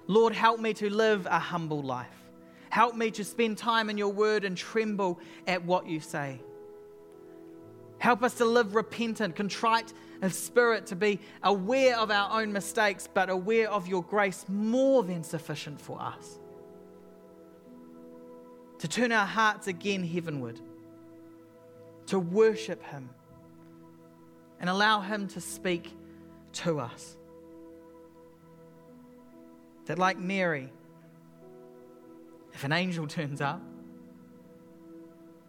Lord, 0.06 0.34
help 0.34 0.60
me 0.60 0.72
to 0.74 0.88
live 0.88 1.26
a 1.26 1.38
humble 1.38 1.82
life. 1.82 2.08
Help 2.70 2.96
me 2.96 3.10
to 3.12 3.24
spend 3.24 3.58
time 3.58 3.90
in 3.90 3.98
your 3.98 4.08
word 4.08 4.44
and 4.44 4.56
tremble 4.56 5.20
at 5.46 5.64
what 5.64 5.86
you 5.86 6.00
say. 6.00 6.40
Help 7.98 8.22
us 8.22 8.34
to 8.34 8.44
live 8.44 8.74
repentant, 8.74 9.36
contrite 9.36 9.92
of 10.22 10.34
spirit, 10.34 10.86
to 10.86 10.96
be 10.96 11.20
aware 11.42 11.98
of 11.98 12.10
our 12.10 12.40
own 12.40 12.52
mistakes, 12.52 13.08
but 13.12 13.30
aware 13.30 13.70
of 13.70 13.86
your 13.86 14.02
grace 14.02 14.44
more 14.48 15.02
than 15.02 15.22
sufficient 15.22 15.80
for 15.80 16.00
us. 16.00 16.38
To 18.78 18.88
turn 18.88 19.12
our 19.12 19.26
hearts 19.26 19.68
again 19.68 20.02
heavenward, 20.04 20.60
to 22.06 22.18
worship 22.18 22.82
Him, 22.82 23.08
and 24.60 24.70
allow 24.70 25.00
Him 25.00 25.28
to 25.28 25.40
speak 25.40 25.92
to 26.52 26.80
us. 26.80 27.16
That, 29.86 29.98
like 29.98 30.18
Mary, 30.18 30.72
if 32.52 32.64
an 32.64 32.72
angel 32.72 33.06
turns 33.08 33.40
up, 33.40 33.60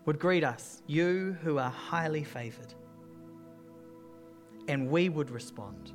would 0.05 0.19
greet 0.19 0.43
us, 0.43 0.83
you 0.87 1.35
who 1.41 1.57
are 1.57 1.69
highly 1.69 2.23
favored. 2.23 2.73
And 4.67 4.89
we 4.89 5.09
would 5.09 5.31
respond, 5.31 5.93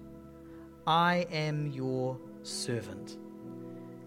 I 0.86 1.26
am 1.30 1.68
your 1.68 2.18
servant. 2.42 3.18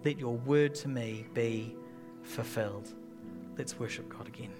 Let 0.04 0.18
your 0.18 0.36
word 0.36 0.74
to 0.76 0.88
me 0.88 1.26
be 1.32 1.74
fulfilled. 2.22 2.92
Let's 3.56 3.78
worship 3.78 4.08
God 4.08 4.26
again. 4.28 4.52